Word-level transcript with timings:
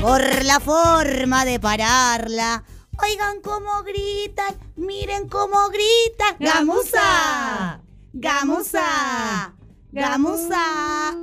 por 0.00 0.44
la 0.44 0.60
forma 0.60 1.44
de 1.44 1.60
pararla. 1.60 2.64
Oigan 3.02 3.40
cómo 3.42 3.82
gritan, 3.82 4.54
miren 4.76 5.28
cómo 5.28 5.56
gritan. 5.68 6.36
Gamusa, 6.38 7.80
gamusa, 8.12 9.54
gamusa. 9.92 11.14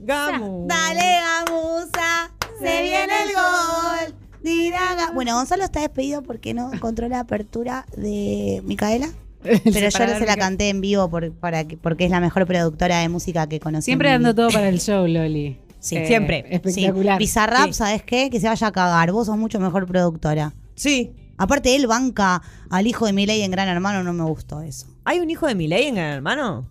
Gamu. 0.00 0.66
Dale, 0.66 1.20
gamusa, 1.20 2.30
se 2.60 2.82
viene 2.82 3.12
el 3.24 3.34
gol. 3.34 4.14
Dirá 4.42 4.96
ga- 4.96 5.12
Bueno, 5.12 5.34
Gonzalo 5.34 5.64
está 5.64 5.80
despedido 5.80 6.22
porque 6.22 6.54
no 6.54 6.72
encontró 6.72 7.08
la 7.08 7.20
apertura 7.20 7.84
de 7.96 8.62
Micaela. 8.64 9.08
Pero 9.42 9.58
yo 9.64 9.90
separador 9.90 10.18
se 10.20 10.26
la 10.26 10.36
canté 10.36 10.68
en 10.70 10.80
vivo 10.80 11.10
por- 11.10 11.32
para 11.32 11.64
que- 11.66 11.76
porque 11.76 12.04
es 12.06 12.10
la 12.10 12.20
mejor 12.20 12.46
productora 12.46 13.00
de 13.00 13.08
música 13.10 13.46
que 13.48 13.60
conocí. 13.60 13.86
Siempre 13.86 14.08
dando 14.10 14.34
todo 14.34 14.48
para 14.50 14.68
el 14.68 14.80
show, 14.80 15.06
Loli. 15.06 15.60
Sí, 15.80 15.96
Eh, 15.96 16.06
siempre. 16.06 16.44
Espectacular. 16.50 17.16
Sí. 17.18 17.24
Bizarrap, 17.24 17.66
Sí. 17.68 17.72
¿sabes 17.74 18.02
qué? 18.02 18.30
Que 18.30 18.40
se 18.40 18.48
vaya 18.48 18.66
a 18.66 18.72
cagar. 18.72 19.12
Vos 19.12 19.26
sos 19.26 19.36
mucho 19.38 19.60
mejor 19.60 19.86
productora. 19.86 20.52
Sí. 20.74 21.12
Aparte, 21.36 21.76
él 21.76 21.86
banca 21.86 22.42
al 22.68 22.86
hijo 22.88 23.06
de 23.06 23.12
Milei 23.12 23.42
en 23.42 23.50
Gran 23.52 23.68
Hermano, 23.68 24.02
no 24.02 24.12
me 24.12 24.24
gustó 24.24 24.60
eso. 24.60 24.86
¿Hay 25.04 25.20
un 25.20 25.30
hijo 25.30 25.46
de 25.46 25.54
Milei 25.54 25.86
en 25.86 25.94
Gran 25.94 26.10
Hermano? 26.14 26.68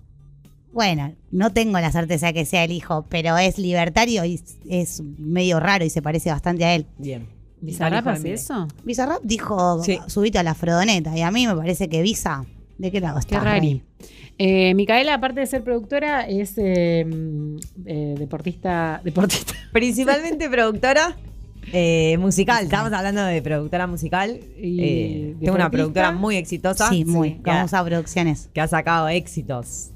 Bueno, 0.74 1.16
no 1.32 1.54
tengo 1.54 1.80
la 1.80 1.92
certeza 1.92 2.28
de 2.28 2.34
que 2.34 2.46
sea 2.46 2.64
el 2.66 2.72
hijo, 2.72 3.06
pero 3.10 3.38
es 3.38 3.58
libertario 3.58 4.26
y 4.26 4.42
es 4.70 5.02
medio 5.18 5.60
raro 5.60 5.86
y 5.86 5.90
se 5.90 6.02
parece 6.02 6.30
bastante 6.30 6.66
a 6.66 6.76
él. 6.76 6.86
Bien. 6.98 7.28
¿Bizarrap 7.62 8.06
hace 8.08 8.34
eso? 8.34 8.68
Bizarrap 8.84 9.22
dijo, 9.24 9.82
Sí. 9.84 9.98
subite 10.06 10.38
a 10.38 10.44
la 10.44 10.54
frodoneta, 10.54 11.18
y 11.18 11.22
a 11.22 11.32
mí 11.32 11.48
me 11.48 11.56
parece 11.56 11.90
que 11.90 12.02
Visa, 12.04 12.46
¿de 12.78 12.92
qué 12.92 13.00
lado 13.00 13.16
Qué 13.16 13.36
está? 13.36 13.40
rari. 13.40 13.82
Eh, 14.40 14.74
Micaela, 14.76 15.16
aparte 15.16 15.40
de 15.40 15.48
ser 15.48 15.64
productora, 15.64 16.28
es 16.28 16.54
eh, 16.58 17.06
eh, 17.86 18.16
deportista. 18.18 19.02
Deportista. 19.04 19.54
Principalmente 19.72 20.48
productora 20.50 21.16
eh, 21.74 22.18
musical. 22.20 22.64
Estamos 22.64 22.94
hablando 22.94 23.24
de 23.24 23.42
productora 23.42 23.88
musical. 23.88 24.40
Y 24.60 24.80
Eh, 24.82 25.36
tengo 25.40 25.56
una 25.56 25.70
productora 25.72 26.12
muy 26.12 26.36
exitosa. 26.38 26.88
Sí, 26.90 27.04
muy. 27.04 27.34
que 27.44 27.50
ha- 27.50 27.56
Vamos 27.56 27.74
a 27.74 27.84
producciones. 27.84 28.50
que 28.54 28.62
ha 28.62 28.68
sacado 28.68 29.08
éxitos. 29.10 29.92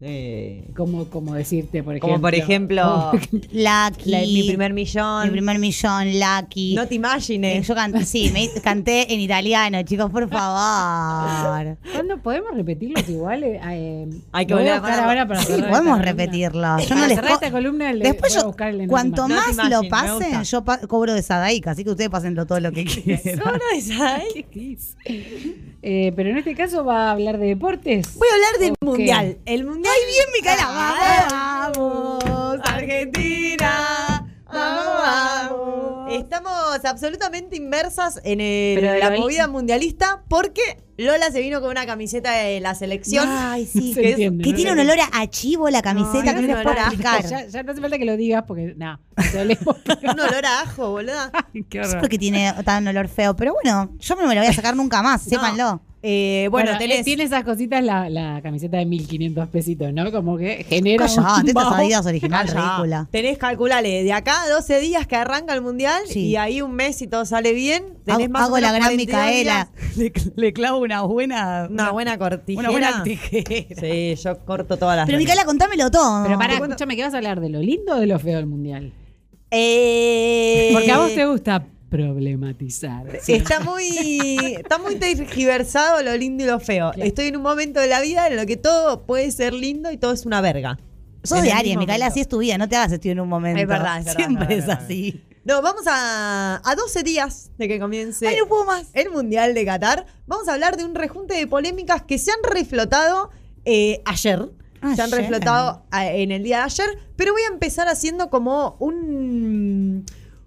Eh, 0.00 0.70
Como, 0.76 1.06
como 1.10 1.34
decirte, 1.34 1.82
por 1.82 1.94
ejemplo. 1.94 2.08
como 2.08 2.20
por 2.20 2.32
ejemplo, 2.36 3.10
Lucky. 3.52 4.10
la- 4.10 4.20
mi 4.20 4.44
primer 4.46 4.72
millón. 4.72 5.24
Mi 5.24 5.30
primer 5.30 5.58
millón, 5.58 6.06
Lucky. 6.20 6.74
No 6.76 6.86
te 6.86 6.94
Eh, 6.94 6.98
imagines. 6.98 7.66
yo 7.66 7.74
canté, 7.74 8.04
sí, 8.04 8.30
me 8.32 8.48
canté 8.62 9.12
en 9.12 9.18
italiano, 9.18 9.82
chicos, 9.82 10.08
por 10.12 10.28
favor. 10.28 11.76
¿Cuándo 11.92 12.18
podemos 12.22 12.54
repetirlos 12.54 13.08
igual? 13.08 13.42
Eh, 13.42 13.60
eh, 13.70 14.08
Hay 14.30 14.46
que 14.46 14.54
volver 14.54 14.70
a 14.70 14.78
buscar 14.78 15.00
ahora 15.00 15.26
para 15.26 15.40
Sí, 15.42 15.48
podemos 15.54 15.78
columna. 15.78 16.02
repetirlo. 16.02 16.78
Yo 16.78 16.88
Para 16.88 17.00
no 17.00 17.06
les 17.08 17.14
cerrar 17.16 17.28
co- 17.30 17.34
esta 17.34 17.50
columna 17.50 17.92
le 17.92 18.04
Después 18.04 18.34
yo, 18.34 18.54
cuanto 18.86 19.26
No 19.26 19.34
más 19.34 19.56
lo 19.68 19.82
pasen, 19.88 20.44
yo 20.44 20.64
pa- 20.64 20.78
cobro 20.86 21.12
de 21.12 21.22
Sadaica, 21.22 21.72
así 21.72 21.82
que 21.82 21.90
ustedes 21.90 22.08
pásenlo 22.10 22.46
todo 22.46 22.60
lo 22.60 22.70
que 22.70 22.84
quieran. 22.84 23.20
¿Solo 23.36 23.58
esa 23.74 24.14
hay? 24.14 24.46
Eh, 25.82 26.12
pero 26.16 26.30
en 26.30 26.38
este 26.38 26.54
caso 26.56 26.84
va 26.84 27.08
a 27.08 27.12
hablar 27.12 27.38
de 27.38 27.46
deportes. 27.46 28.14
Voy 28.16 28.26
a 28.28 28.34
hablar 28.34 28.58
del 28.60 28.74
mundial. 28.80 29.38
El 29.46 29.64
mundial. 29.64 29.94
¡Ay, 29.96 30.12
bien, 30.12 30.26
Micaela! 30.34 31.28
¡Vamos! 31.30 32.60
¡Argentina! 32.64 34.26
¡Vamos, 34.52 34.84
vamos! 35.50 36.12
Estamos 36.12 36.84
absolutamente 36.84 37.56
inmersas 37.56 38.20
en 38.24 38.40
el- 38.40 38.98
la 39.00 39.10
movida 39.10 39.46
mundialista 39.46 40.24
porque 40.28 40.78
Lola 40.98 41.30
se 41.30 41.40
vino 41.40 41.60
con 41.60 41.70
una 41.70 41.86
camiseta 41.86 42.32
de 42.32 42.58
la 42.60 42.74
selección. 42.74 43.24
Ay, 43.28 43.66
sí. 43.66 43.94
Se 43.94 44.02
que, 44.02 44.10
entiende, 44.10 44.42
que 44.44 44.50
¿no? 44.50 44.56
tiene 44.56 44.72
un 44.72 44.80
olor 44.80 44.98
a, 45.00 45.20
a 45.20 45.26
chivo 45.30 45.70
la 45.70 45.80
camiseta 45.80 46.24
que 46.24 46.32
no 46.32 46.38
tiene 46.40 46.54
les 46.54 46.62
puedo 46.64 46.76
explicar. 46.76 47.22
Ya, 47.26 47.46
ya 47.46 47.62
no 47.62 47.70
hace 47.72 47.80
falta 47.80 47.98
que 47.98 48.04
lo 48.04 48.16
digas 48.16 48.44
porque, 48.46 48.74
olemos. 49.40 49.76
Un 50.02 50.20
olor 50.20 50.44
a 50.46 50.60
ajo, 50.62 50.90
boluda. 50.90 51.30
Qué 51.70 51.80
horror. 51.80 52.00
por 52.00 52.08
qué 52.08 52.18
tiene 52.18 52.52
tan 52.64 52.86
olor 52.88 53.08
feo, 53.08 53.36
pero 53.36 53.54
bueno, 53.54 53.90
yo 53.98 54.14
no 54.16 54.26
me 54.26 54.34
lo 54.34 54.40
voy 54.40 54.50
a 54.50 54.52
sacar 54.52 54.74
nunca 54.76 55.02
más, 55.02 55.22
sépanlo. 55.22 55.80
Eh, 56.00 56.46
bueno, 56.52 56.66
Bueno, 56.66 56.78
tenés. 56.78 57.00
eh, 57.00 57.04
tiene 57.04 57.24
esas 57.24 57.42
cositas 57.42 57.82
la, 57.82 58.08
la 58.08 58.40
camiseta 58.40 58.76
de 58.76 58.86
1500 58.86 59.48
pesitos, 59.48 59.92
¿no? 59.92 60.12
Como 60.12 60.36
que 60.38 60.64
genera. 60.68 61.06
Callate, 61.08 61.40
un 61.42 61.48
estas. 61.48 61.72
Adidas 61.72 62.06
original, 62.06 62.46
Calla. 62.46 62.60
ridícula. 62.68 63.08
Tenés, 63.10 63.36
calculale, 63.36 64.04
de 64.04 64.12
acá 64.12 64.42
a 64.44 64.48
12 64.48 64.78
días 64.78 65.08
que 65.08 65.16
arranca 65.16 65.54
el 65.54 65.60
mundial 65.60 66.00
Sí. 66.06 66.20
y 66.26 66.36
ahí 66.36 66.62
un 66.62 66.72
mes 66.76 67.02
y 67.02 67.08
todo 67.08 67.24
sale 67.24 67.52
bien. 67.52 67.82
Tenés 68.04 68.26
Hago, 68.26 68.32
más 68.32 68.42
hago 68.44 68.58
la 68.60 68.70
gran 68.72 68.82
42 68.94 68.96
Micaela. 68.96 69.70
Le, 69.96 70.12
le 70.36 70.52
clavo 70.52 70.78
una 70.78 70.87
buena. 71.02 71.68
Una 71.70 71.90
buena 71.92 72.18
cortijera. 72.18 72.60
una 72.60 72.70
buena 72.70 73.02
tijera. 73.02 73.80
Sí, 73.80 74.14
yo 74.16 74.38
corto 74.44 74.76
todas 74.76 74.96
las. 74.96 75.06
Pero. 75.06 75.18
Micaela, 75.18 75.44
contámelo 75.44 75.90
todo. 75.90 76.24
Pero 76.24 76.36
cuento- 76.38 76.64
escúchame, 76.64 76.96
¿qué 76.96 77.02
vas 77.02 77.14
a 77.14 77.18
hablar? 77.18 77.40
¿De 77.40 77.48
lo 77.48 77.60
lindo 77.60 77.94
o 77.96 78.00
de 78.00 78.06
lo 78.06 78.18
feo 78.18 78.36
del 78.36 78.46
mundial? 78.46 78.92
Eh, 79.50 80.70
Porque 80.72 80.90
a 80.92 80.98
vos 80.98 81.14
te 81.14 81.24
gusta 81.26 81.64
problematizar. 81.88 83.06
Está 83.26 83.60
muy, 83.60 83.86
está 84.58 84.78
muy 84.78 84.96
tergiversado 84.96 86.02
lo 86.02 86.14
lindo 86.16 86.44
y 86.44 86.46
lo 86.46 86.60
feo. 86.60 86.90
Claro. 86.92 87.08
Estoy 87.08 87.26
en 87.28 87.36
un 87.36 87.42
momento 87.42 87.80
de 87.80 87.86
la 87.88 88.00
vida 88.00 88.26
en 88.28 88.36
lo 88.36 88.44
que 88.46 88.56
todo 88.56 89.06
puede 89.06 89.30
ser 89.30 89.54
lindo 89.54 89.90
y 89.90 89.96
todo 89.96 90.12
es 90.12 90.26
una 90.26 90.40
verga. 90.40 90.78
Sos 91.22 91.38
En 91.38 91.44
de 91.44 91.52
Aries, 91.52 91.76
Micaela, 91.76 92.06
así 92.06 92.20
es 92.20 92.28
tu 92.28 92.38
vida, 92.38 92.58
no 92.58 92.68
te 92.68 92.76
hagas 92.76 92.92
estoy 92.92 93.10
en 93.10 93.20
un 93.20 93.28
momento. 93.28 93.60
Es 93.60 93.66
verdad, 93.66 93.98
es 94.00 94.04
verdad, 94.04 94.16
Siempre 94.18 94.54
es 94.54 94.60
es, 94.60 94.66
verdad, 94.66 94.82
es 94.82 94.84
así. 94.84 95.22
No, 95.44 95.62
vamos 95.62 95.84
a, 95.86 96.60
a 96.64 96.74
12 96.74 97.02
días 97.02 97.50
de 97.58 97.68
que 97.68 97.78
comience 97.80 98.26
Ay, 98.28 98.36
no 98.38 98.46
puedo 98.46 98.64
más. 98.64 98.88
el 98.92 99.10
Mundial 99.10 99.54
de 99.54 99.64
Qatar. 99.64 100.06
Vamos 100.26 100.48
a 100.48 100.54
hablar 100.54 100.76
de 100.76 100.84
un 100.84 100.94
rejunte 100.94 101.34
de 101.34 101.46
polémicas 101.46 102.02
que 102.02 102.18
se 102.18 102.30
han 102.30 102.42
reflotado 102.42 103.30
eh, 103.64 104.02
ayer. 104.04 104.50
Se 104.94 105.02
han 105.02 105.10
reflotado 105.10 105.82
eh, 105.92 106.22
en 106.22 106.30
el 106.32 106.42
día 106.42 106.58
de 106.58 106.62
ayer. 106.64 106.88
Pero 107.16 107.32
voy 107.32 107.42
a 107.42 107.52
empezar 107.52 107.88
haciendo 107.88 108.30
como 108.30 108.76
un, 108.78 110.04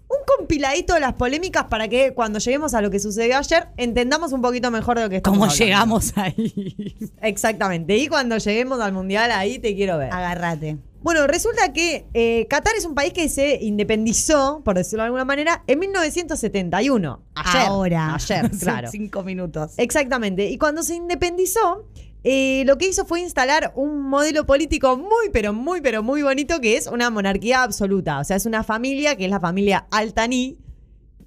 un 0.08 0.18
compiladito 0.38 0.94
de 0.94 1.00
las 1.00 1.14
polémicas 1.14 1.64
para 1.64 1.88
que 1.88 2.14
cuando 2.14 2.38
lleguemos 2.38 2.72
a 2.74 2.80
lo 2.80 2.90
que 2.90 2.98
sucedió 3.00 3.36
ayer 3.38 3.68
entendamos 3.76 4.32
un 4.32 4.40
poquito 4.40 4.70
mejor 4.70 4.96
de 4.98 5.02
lo 5.04 5.10
que 5.10 5.16
estamos 5.16 5.36
¿Cómo 5.38 5.44
hablando. 5.44 5.64
llegamos 5.64 6.12
ahí? 6.16 7.12
Exactamente. 7.20 7.96
Y 7.96 8.08
cuando 8.08 8.38
lleguemos 8.38 8.80
al 8.80 8.92
Mundial, 8.92 9.30
ahí 9.32 9.58
te 9.58 9.74
quiero 9.74 9.98
ver. 9.98 10.12
Agárrate. 10.12 10.78
Bueno, 11.02 11.26
resulta 11.26 11.72
que 11.72 12.06
eh, 12.14 12.46
Qatar 12.48 12.74
es 12.76 12.84
un 12.84 12.94
país 12.94 13.12
que 13.12 13.28
se 13.28 13.58
independizó, 13.60 14.62
por 14.64 14.76
decirlo 14.76 15.02
de 15.02 15.06
alguna 15.06 15.24
manera, 15.24 15.64
en 15.66 15.78
1971. 15.78 17.22
Ayer. 17.34 17.62
Ahora. 17.66 18.14
Ayer, 18.14 18.50
claro. 18.60 18.88
Cinco 18.90 19.22
minutos. 19.22 19.72
Exactamente. 19.76 20.48
Y 20.48 20.58
cuando 20.58 20.82
se 20.82 20.94
independizó, 20.94 21.86
eh, 22.24 22.62
lo 22.66 22.78
que 22.78 22.88
hizo 22.88 23.04
fue 23.04 23.20
instalar 23.20 23.72
un 23.74 24.02
modelo 24.02 24.46
político 24.46 24.96
muy, 24.96 25.30
pero 25.32 25.52
muy, 25.52 25.80
pero 25.80 26.02
muy 26.02 26.22
bonito, 26.22 26.60
que 26.60 26.76
es 26.76 26.86
una 26.86 27.10
monarquía 27.10 27.62
absoluta. 27.62 28.20
O 28.20 28.24
sea, 28.24 28.36
es 28.36 28.46
una 28.46 28.62
familia, 28.62 29.16
que 29.16 29.24
es 29.24 29.30
la 29.30 29.40
familia 29.40 29.86
Altaní, 29.90 30.58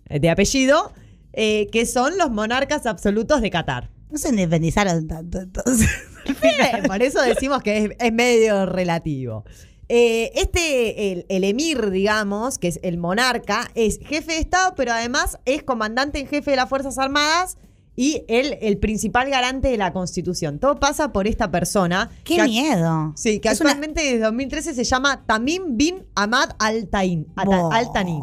eh, 0.08 0.20
de 0.20 0.30
apellido, 0.30 0.94
eh, 1.34 1.68
que 1.72 1.86
son 1.86 2.18
los 2.18 2.32
monarcas 2.32 2.86
absolutos 2.86 3.42
de 3.42 3.50
Qatar. 3.50 3.90
No 4.10 4.18
se 4.18 4.30
independizaron 4.30 5.08
tanto, 5.08 5.40
entonces. 5.40 5.90
Por 6.88 7.02
eso 7.02 7.22
decimos 7.22 7.62
que 7.62 7.78
es, 7.86 7.92
es 8.00 8.14
medio 8.14 8.66
relativo. 8.66 9.44
Eh, 9.88 10.32
este, 10.36 11.12
el, 11.12 11.26
el 11.30 11.44
emir, 11.44 11.92
digamos, 11.92 12.58
que 12.58 12.68
es 12.70 12.80
el 12.82 12.98
monarca, 12.98 13.70
es 13.76 14.00
jefe 14.00 14.34
de 14.34 14.40
Estado, 14.40 14.74
pero 14.76 14.94
además 14.94 15.38
es 15.46 15.62
comandante 15.64 16.20
en 16.20 16.28
jefe 16.28 16.52
de 16.52 16.58
las 16.58 16.70
Fuerzas 16.70 16.98
Armadas 16.98 17.58
y 17.96 18.24
el, 18.28 18.58
el 18.62 18.78
principal 18.78 19.30
garante 19.30 19.68
de 19.70 19.78
la 19.78 19.94
Constitución. 19.94 20.60
Todo 20.60 20.80
pasa 20.80 21.14
por 21.14 21.28
esta 21.28 21.52
persona. 21.52 22.10
¡Qué 22.24 22.42
miedo! 22.44 23.14
Sí, 23.16 23.40
que 23.40 23.50
Es 23.50 23.62
una- 23.62 23.72
actualmente 23.72 24.02
desde 24.04 24.20
2013 24.20 24.74
se 24.74 24.84
llama 24.84 25.24
Tamim 25.26 25.78
bin 25.78 26.04
Ahmad 26.16 26.50
Al-Tain. 26.60 27.28
Al-Thani. 27.36 28.22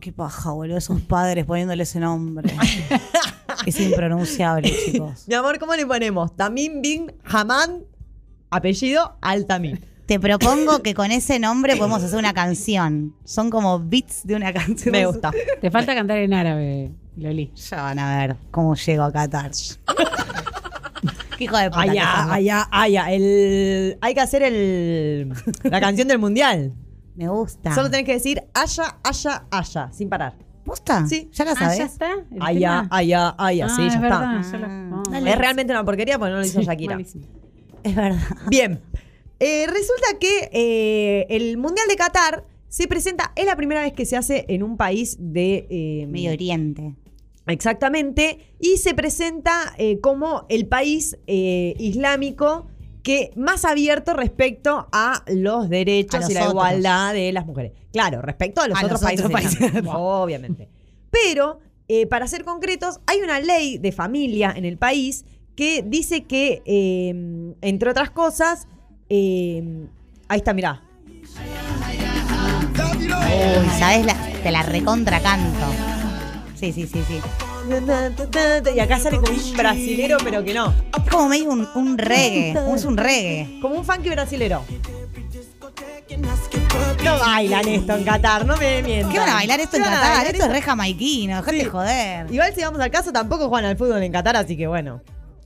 Qué 0.00 0.12
paja, 0.12 0.52
boludo. 0.52 0.76
Esos 0.78 1.00
padres 1.02 1.44
poniéndole 1.44 1.82
ese 1.82 1.98
nombre. 2.00 2.52
es 3.66 3.80
impronunciable, 3.80 4.72
chicos. 4.84 5.24
Mi 5.26 5.34
amor, 5.34 5.58
¿cómo 5.58 5.74
le 5.74 5.86
ponemos? 5.86 6.36
Tamim 6.36 6.82
bin 6.82 7.12
Hamad, 7.24 7.70
apellido 8.50 9.16
Al-Tamim. 9.20 9.78
Te 10.06 10.20
propongo 10.20 10.82
que 10.82 10.92
con 10.94 11.10
ese 11.10 11.38
nombre 11.38 11.76
podemos 11.76 12.02
hacer 12.02 12.18
una 12.18 12.34
canción. 12.34 13.14
Son 13.24 13.48
como 13.48 13.80
beats 13.80 14.26
de 14.26 14.34
una 14.36 14.52
canción. 14.52 14.92
Me 14.92 15.06
gusta. 15.06 15.30
Te 15.60 15.70
falta 15.70 15.94
cantar 15.94 16.18
en 16.18 16.34
árabe, 16.34 16.92
Loli. 17.16 17.52
Ya 17.54 17.82
van 17.82 17.98
a 17.98 18.18
ver 18.18 18.36
cómo 18.50 18.74
llego 18.74 19.02
a 19.02 19.12
Qatar. 19.12 19.50
Qué 21.38 21.44
hijo 21.44 21.56
de 21.56 21.70
puta. 21.70 21.84
que 21.84 21.90
Allá, 21.90 22.32
allá, 22.32 22.68
allá. 22.70 23.12
El... 23.12 23.98
Hay 24.02 24.14
que 24.14 24.20
hacer 24.20 24.42
el... 24.42 25.32
la 25.64 25.80
canción 25.80 26.06
del 26.06 26.18
mundial. 26.18 26.74
Me 27.16 27.28
gusta. 27.28 27.74
Solo 27.74 27.90
tenés 27.90 28.06
que 28.06 28.12
decir 28.12 28.42
allá, 28.52 28.98
allá, 29.02 29.44
allá, 29.50 29.90
sin 29.92 30.08
parar. 30.08 30.34
¿Posta? 30.64 31.06
Sí. 31.06 31.28
¿Ya 31.32 31.44
la 31.44 31.52
Ah, 31.52 31.56
sabes? 31.56 31.78
¿ya 31.78 31.84
está? 31.84 32.12
¿El 32.30 32.38
Allá, 32.42 32.88
allá, 32.90 33.34
allá. 33.38 33.66
Ah, 33.66 33.76
sí, 33.76 33.82
ya 33.88 34.00
verdad, 34.00 34.40
está. 34.40 34.58
lo- 34.58 34.66
Ah. 34.66 35.18
Es 35.30 35.38
realmente 35.38 35.72
una 35.72 35.84
porquería 35.84 36.18
porque 36.18 36.32
no 36.32 36.38
lo 36.38 36.44
hizo 36.46 36.60
Sí, 36.60 36.66
Shakira. 36.66 36.94
malísimo. 36.96 37.24
Es 37.82 37.94
verdad. 37.94 38.18
Bien. 38.48 38.80
Eh, 39.40 39.66
resulta 39.66 40.18
que 40.18 40.48
eh, 40.52 41.26
el 41.28 41.58
Mundial 41.58 41.86
de 41.88 41.96
Qatar 41.96 42.44
se 42.68 42.88
presenta, 42.88 43.32
es 43.36 43.44
la 43.46 43.56
primera 43.56 43.82
vez 43.82 43.92
que 43.92 44.06
se 44.06 44.16
hace 44.16 44.46
en 44.48 44.62
un 44.62 44.76
país 44.76 45.16
de... 45.20 45.66
eh, 45.70 46.06
Medio 46.08 46.32
Oriente. 46.32 46.94
Exactamente. 47.46 48.38
Y 48.58 48.78
se 48.78 48.94
presenta 48.94 49.74
eh, 49.76 50.00
como 50.00 50.46
el 50.48 50.66
país 50.66 51.16
islámico 51.78 52.66
que 53.04 53.30
más 53.36 53.64
abierto 53.66 54.14
respecto 54.14 54.88
a 54.90 55.22
los 55.28 55.68
derechos 55.68 56.14
A 56.14 56.20
los 56.20 56.30
y 56.30 56.34
la 56.34 56.40
otros. 56.40 56.52
igualdad 56.54 57.12
de 57.12 57.32
las 57.32 57.44
mujeres. 57.46 57.72
Claro, 57.92 58.22
respecto 58.22 58.62
a 58.62 58.66
los 58.66 58.76
A 58.76 58.84
otros 58.86 59.02
los 59.02 59.30
países. 59.30 59.72
Obviamente. 59.86 60.70
Pero, 61.10 61.60
eh, 61.86 62.06
para 62.06 62.26
ser 62.26 62.44
concretos, 62.44 63.00
hay 63.06 63.20
una 63.20 63.38
ley 63.40 63.76
de 63.76 63.92
familia 63.92 64.52
en 64.56 64.64
el 64.64 64.78
país 64.78 65.26
que 65.54 65.84
dice 65.86 66.24
que, 66.24 66.62
eh, 66.64 67.54
entre 67.60 67.90
otras 67.90 68.10
cosas, 68.10 68.66
eh, 69.10 69.86
ahí 70.28 70.38
está, 70.38 70.54
mirá. 70.54 70.82
Uy, 72.74 73.68
¿sabes? 73.78 74.06
La, 74.06 74.16
te 74.42 74.50
la 74.50 74.62
recontra 74.62 75.20
canto. 75.20 75.66
Sí, 76.54 76.72
sí, 76.72 76.86
sí, 76.86 77.02
sí. 77.06 77.18
Y 78.74 78.80
acá 78.80 78.98
sale 78.98 79.18
como 79.18 79.32
un 79.32 79.56
brasilero, 79.56 80.18
pero 80.22 80.44
que 80.44 80.54
no. 80.54 80.72
Es 80.96 81.10
como 81.10 81.28
medio 81.28 81.50
un, 81.50 81.68
un 81.74 81.98
reggae. 81.98 82.54
Es 82.74 82.84
un 82.84 82.96
reggae. 82.96 83.58
Como 83.60 83.76
un 83.76 83.84
funky 83.84 84.10
brasilero. 84.10 84.64
No 87.04 87.18
bailan 87.18 87.68
esto 87.68 87.94
en 87.94 88.04
Qatar, 88.04 88.46
no 88.46 88.56
me 88.56 88.82
mientan. 88.82 89.12
¿Qué 89.12 89.18
van 89.18 89.28
a 89.30 89.34
bailar 89.34 89.60
esto 89.60 89.76
en 89.76 89.82
¿Qué 89.82 89.88
van 89.88 89.98
a 89.98 90.00
Qatar? 90.00 90.16
bailar 90.16 90.34
Esto 90.34 90.46
es 90.46 90.52
re 90.52 90.62
jamaiquino, 90.62 91.36
dejate 91.36 91.60
Sí. 91.60 91.64
joder. 91.66 92.32
Igual 92.32 92.54
si 92.54 92.60
vamos 92.62 92.80
al 92.80 92.90
caso, 92.90 93.12
tampoco 93.12 93.48
juegan 93.48 93.70
al 93.70 93.76
fútbol 93.76 94.02
en 94.02 94.12
Qatar, 94.12 94.36
así 94.36 94.56
que 94.56 94.66
bueno. 94.66 95.00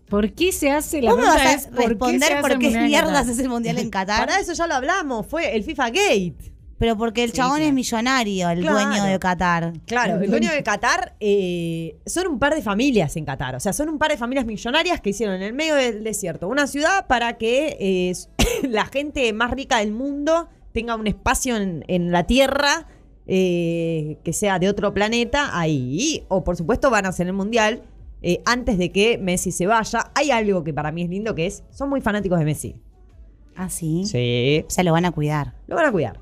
¿Por 0.08 0.32
qué 0.32 0.52
se 0.52 0.70
hace 0.70 1.02
la 1.02 1.10
¿Vos 1.10 1.18
me 1.18 1.24
pregunta 1.24 1.44
vas 1.44 1.54
a 1.54 1.58
es, 1.58 1.66
¿por 1.66 1.76
qué 1.76 1.82
se 1.82 1.88
responder 1.88 2.32
hace 2.32 2.40
por 2.42 2.58
qué 2.58 2.70
mierdas 2.80 3.28
es 3.28 3.38
el 3.38 3.48
mundial 3.48 3.78
en 3.78 3.90
Qatar? 3.96 4.20
Para 4.26 4.40
eso 4.40 4.52
ya 4.54 4.66
lo 4.66 4.74
hablamos, 4.74 5.26
fue 5.26 5.54
el 5.54 5.62
FIFA 5.64 5.90
Gate. 5.90 6.52
Pero 6.78 6.96
porque 6.96 7.25
el 7.25 7.30
Sí, 7.30 7.36
chabón 7.38 7.56
claro. 7.56 7.69
es 7.69 7.75
millonario, 7.75 8.50
el 8.50 8.60
Claro. 8.60 8.78
dueño 8.88 9.04
de 9.04 9.19
Qatar. 9.19 9.72
Claro, 9.86 10.20
el 10.22 10.30
dueño 10.30 10.50
de 10.52 10.62
Qatar 10.62 11.16
eh, 11.19 11.96
son 12.06 12.28
un 12.28 12.38
par 12.38 12.54
de 12.54 12.62
familias 12.62 13.16
en 13.16 13.25
Qatar. 13.25 13.56
O 13.56 13.60
sea, 13.60 13.72
son 13.72 13.88
un 13.88 13.98
par 13.98 14.10
de 14.12 14.16
familias 14.16 14.46
millonarias 14.46 15.00
que 15.00 15.10
hicieron 15.10 15.34
en 15.36 15.42
el 15.42 15.52
medio 15.54 15.75
del 15.75 16.04
desierto 16.04 16.46
una 16.48 16.66
ciudad 16.69 17.06
para 17.08 17.36
que 17.36 17.76
eh, 17.80 18.12
la 18.69 18.86
gente 18.86 19.32
más 19.32 19.50
rica 19.50 19.78
del 19.78 19.90
mundo 19.92 20.48
tenga 20.72 20.94
un 20.94 21.06
espacio 21.08 21.56
en, 21.56 21.84
en 21.88 22.12
la 22.12 22.25
tierra 22.28 22.86
eh, 23.26 24.19
que 24.25 24.32
sea 24.32 24.58
de 24.58 24.69
otro 24.69 24.94
planeta 24.94 25.58
ahí. 25.58 26.25
O 26.28 26.44
por 26.44 26.56
supuesto 26.56 26.90
van 26.90 27.06
a 27.06 27.08
hacer 27.10 27.26
el 27.26 27.32
mundial 27.32 27.82
antes 28.46 28.78
de 28.78 28.90
que 28.92 29.19
Messi 29.19 29.52
se 29.52 29.66
vaya. 29.66 30.10
Hay 30.14 30.30
algo 30.30 30.64
que 30.64 30.72
para 30.72 30.90
mí 30.92 31.02
es 31.02 31.08
lindo 31.10 31.34
que 31.34 31.46
es, 31.46 31.62
son 31.70 31.88
muy 31.88 32.00
fanáticos 32.00 32.38
de 32.38 32.44
Messi. 32.44 32.76
Ah, 33.56 33.69
sí. 33.69 34.04
Sí. 34.06 34.64
O 34.66 34.70
sea, 34.70 34.84
lo 34.84 34.92
van 34.92 35.04
a 35.04 35.10
cuidar. 35.10 35.54
Lo 35.66 35.75
van 35.76 35.86
a 35.86 35.92
cuidar. 35.92 36.20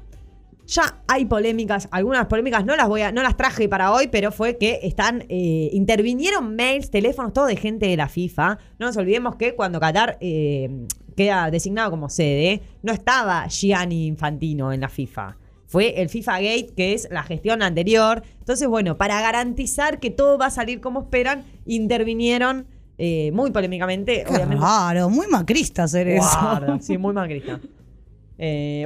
Ya 0.67 1.01
hay 1.07 1.27
polémicas, 1.27 1.89
algunas 1.93 2.27
polémicas 2.27 2.65
no 2.65 2.75
las 2.75 2.89
voy 2.89 3.03
a, 3.03 3.13
no 3.13 3.23
las 3.23 3.37
traje 3.37 3.69
para 3.69 3.93
hoy, 3.93 4.09
pero 4.09 4.33
fue 4.33 4.57
que 4.59 4.81
están, 4.83 5.25
eh, 5.29 5.71
intervinieron 5.73 6.57
mails, 6.57 6.91
teléfonos, 6.91 7.33
todo 7.33 7.47
de 7.47 7.57
gente 7.57 7.87
de 7.87 7.97
la 7.97 8.09
FIFA. 8.09 8.59
No 8.79 8.87
nos 8.87 8.97
olvidemos 8.97 9.37
que 9.37 9.55
cuando 9.55 9.79
Qatar 9.79 10.19
eh, 10.21 10.87
queda 11.17 11.51
designado 11.53 11.91
como 11.93 12.09
sede, 12.09 12.63
no 12.83 12.93
estaba 12.93 13.47
Gianni 13.47 14.07
Infantino 14.07 14.73
en 14.73 14.81
la 14.81 14.89
FIFA. 14.89 15.37
Fue 15.67 16.01
el 16.01 16.09
FIFA 16.09 16.33
Gate, 16.41 16.73
que 16.77 16.95
es 16.95 17.09
la 17.11 17.23
gestión 17.23 17.63
anterior. 17.63 18.23
Entonces, 18.39 18.67
bueno, 18.67 18.97
para 18.97 19.21
garantizar 19.21 20.01
que 20.01 20.11
todo 20.11 20.37
va 20.37 20.47
a 20.47 20.51
salir 20.51 20.81
como 20.81 21.03
esperan, 21.03 21.45
intervinieron 21.65 22.67
eh, 22.99 23.31
muy 23.33 23.53
polémicamente, 23.53 24.25
Qué 24.27 24.35
obviamente. 24.35 25.05
muy 25.09 25.27
macrista 25.29 25.85
hacer 25.85 26.09
eso. 26.09 26.29
Guarda, 26.41 26.81
sí, 26.81 26.99
muy 26.99 27.15
macrista. 27.15 27.61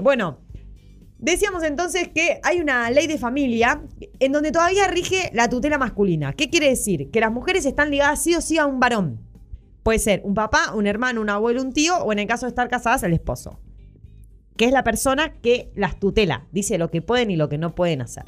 Bueno, 0.03 0.39
decíamos 1.21 1.63
entonces 1.63 2.09
que 2.09 2.41
hay 2.43 2.61
una 2.61 2.91
ley 2.91 3.07
de 3.07 3.19
familia 3.19 3.83
en 4.19 4.33
donde 4.33 4.51
todavía 4.51 4.89
rige 4.89 5.31
la 5.33 5.49
tutela 5.49 5.79
masculina. 5.79 6.33
¿Qué 6.33 6.51
quiere 6.51 6.71
decir? 6.71 7.11
Que 7.11 7.21
las 7.21 7.31
mujeres 7.31 7.67
están 7.67 7.91
ligadas 7.91 8.23
sí 8.23 8.35
o 8.35 8.41
sí 8.41 8.59
a 8.59 8.67
un 8.67 8.81
varón. 8.81 9.21
Puede 9.83 9.99
ser 9.99 10.21
un 10.25 10.35
papá, 10.35 10.73
un 10.75 10.87
hermano, 10.87 11.21
un 11.21 11.31
abuelo, 11.31 11.63
un 11.63 11.73
tío, 11.73 11.97
o 11.99 12.13
en 12.13 12.19
el 12.19 12.27
caso 12.27 12.47
de 12.47 12.51
estar 12.51 12.69
casadas, 12.69 13.03
el 13.03 13.13
esposo. 13.13 13.61
Que 14.57 14.67
es 14.67 14.73
la 14.73 14.85
persona 14.85 15.33
que 15.41 15.71
las 15.75 15.99
tutela, 15.99 16.47
dice 16.53 16.77
lo 16.77 16.91
que 16.91 17.01
pueden 17.01 17.31
y 17.31 17.37
lo 17.37 17.49
que 17.49 17.59
no 17.59 17.75
pueden 17.75 18.03
hacer. 18.03 18.25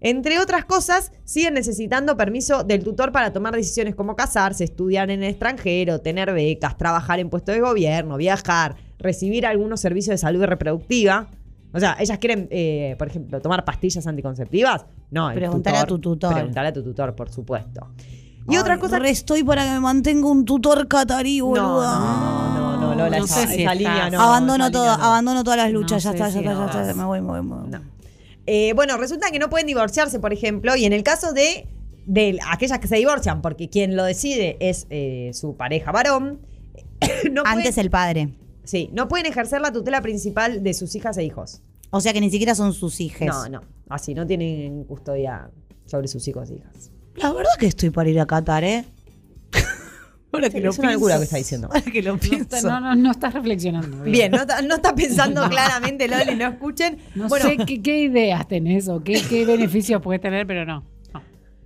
Entre 0.00 0.38
otras 0.38 0.66
cosas, 0.66 1.12
siguen 1.24 1.54
necesitando 1.54 2.16
permiso 2.16 2.62
del 2.62 2.84
tutor 2.84 3.10
para 3.10 3.32
tomar 3.32 3.54
decisiones 3.54 3.94
como 3.94 4.14
casarse, 4.16 4.62
estudiar 4.62 5.10
en 5.10 5.22
el 5.22 5.30
extranjero, 5.30 6.00
tener 6.00 6.32
becas, 6.32 6.76
trabajar 6.76 7.20
en 7.20 7.30
puestos 7.30 7.54
de 7.54 7.62
gobierno, 7.62 8.18
viajar, 8.18 8.76
recibir 8.98 9.46
algunos 9.46 9.80
servicios 9.80 10.12
de 10.12 10.18
salud 10.18 10.44
reproductiva. 10.44 11.30
O 11.74 11.80
sea, 11.80 11.96
ellas 11.98 12.18
quieren, 12.18 12.46
eh, 12.50 12.94
por 12.98 13.08
ejemplo, 13.08 13.40
tomar 13.42 13.64
pastillas 13.64 14.06
anticonceptivas. 14.06 14.86
No, 15.10 15.28
el 15.30 15.34
Preguntale 15.36 15.78
a 15.78 15.84
tu 15.86 15.98
tutor. 15.98 16.32
Preguntale 16.32 16.68
a 16.68 16.72
tu 16.72 16.82
tutor, 16.84 17.14
por 17.16 17.30
supuesto. 17.30 17.88
Y 18.48 18.52
Ay, 18.54 18.58
otra 18.58 18.78
cosa. 18.78 18.98
re 18.98 19.10
estoy 19.10 19.42
para 19.42 19.64
que 19.64 19.70
me 19.70 19.80
mantenga 19.80 20.28
un 20.28 20.44
tutor 20.44 20.86
catarí, 20.86 21.38
No, 21.38 21.46
boluda. 21.46 21.98
no, 21.98 22.54
no, 22.54 22.76
no, 22.76 22.94
Lola, 22.94 23.18
No 23.18 23.24
esa, 23.24 23.34
sé 23.40 23.46
si 23.48 23.62
esa 23.62 23.72
está. 23.72 23.74
línea 23.74 24.10
no. 24.10 24.20
abandono 24.20 24.70
todo, 24.70 24.84
línea 24.84 24.98
no. 24.98 25.04
abandono 25.04 25.42
todas 25.44 25.56
las 25.58 25.72
luchas, 25.72 26.04
No 26.04 26.10
ya 26.10 26.16
está, 26.16 26.26
ya 26.28 26.32
si 26.32 26.38
está, 26.38 26.50
ya 26.52 26.58
no. 26.58 26.66
está, 26.66 26.94
me 26.94 27.04
voy, 27.04 27.20
me 27.20 27.26
voy, 27.26 27.42
me 27.42 27.54
voy. 27.56 27.68
No. 27.70 27.80
Eh, 28.46 28.72
bueno, 28.76 28.96
resulta 28.98 29.30
que 29.30 29.38
no 29.38 29.48
pueden 29.48 29.66
divorciarse, 29.66 30.20
por 30.20 30.32
ejemplo, 30.34 30.76
y 30.76 30.84
en 30.84 30.92
el 30.92 31.02
caso 31.02 31.32
de, 31.32 31.66
de 32.06 32.38
aquellas 32.52 32.78
que 32.78 32.86
se 32.86 32.96
divorcian, 32.96 33.40
porque 33.40 33.68
quien 33.70 33.96
lo 33.96 34.04
decide 34.04 34.58
es 34.60 34.86
eh, 34.90 35.30
su 35.32 35.56
pareja 35.56 35.90
varón, 35.92 36.40
no 37.32 37.42
Antes 37.46 37.64
pueden, 37.74 37.80
el 37.80 37.90
padre. 37.90 38.28
Sí, 38.64 38.90
no 38.92 39.08
pueden 39.08 39.26
ejercer 39.26 39.60
la 39.60 39.72
tutela 39.72 40.00
principal 40.02 40.62
de 40.62 40.74
sus 40.74 40.94
hijas 40.94 41.16
e 41.18 41.24
hijos. 41.24 41.62
O 41.90 42.00
sea 42.00 42.12
que 42.12 42.20
ni 42.20 42.30
siquiera 42.30 42.54
son 42.54 42.72
sus 42.72 43.00
hijas. 43.00 43.28
No, 43.28 43.48
no, 43.48 43.60
así 43.88 44.14
no 44.14 44.26
tienen 44.26 44.84
custodia 44.84 45.50
sobre 45.86 46.08
sus 46.08 46.26
hijos 46.28 46.50
e 46.50 46.56
hijas. 46.56 46.90
La 47.16 47.32
verdad 47.32 47.52
que 47.58 47.66
estoy 47.66 47.90
para 47.90 48.08
ir 48.10 48.18
a 48.18 48.26
Qatar, 48.26 48.64
¿eh? 48.64 48.84
Ahora 50.32 50.50
Sí, 50.50 50.58
es 50.58 50.78
una 50.80 50.92
locura 50.92 51.14
lo 51.14 51.20
que 51.20 51.24
está 51.24 51.36
diciendo. 51.36 51.68
Ahora 51.68 51.80
que 51.82 52.02
lo 52.02 52.14
No, 52.14 52.18
pienso. 52.18 52.56
está- 52.56 52.62
no, 52.62 52.80
no, 52.80 52.94
no 52.96 53.10
estás 53.12 53.32
reflexionando. 53.34 54.02
Bien, 54.02 54.32
no, 54.32 54.38
está- 54.38 54.60
no 54.62 54.74
está 54.74 54.92
pensando 54.94 55.42
claramente, 55.48 56.08
Loli, 56.08 56.34
no 56.34 56.48
escuchen. 56.48 56.98
No 57.14 57.28
bueno, 57.28 57.48
sé 57.48 57.56
qué, 57.64 57.80
qué 57.80 58.00
ideas 58.00 58.48
tenés 58.48 58.88
o 58.88 59.00
qué, 59.04 59.22
qué 59.28 59.44
beneficios 59.46 60.02
puedes 60.02 60.20
tener, 60.20 60.44
pero 60.46 60.64
no. 60.66 60.84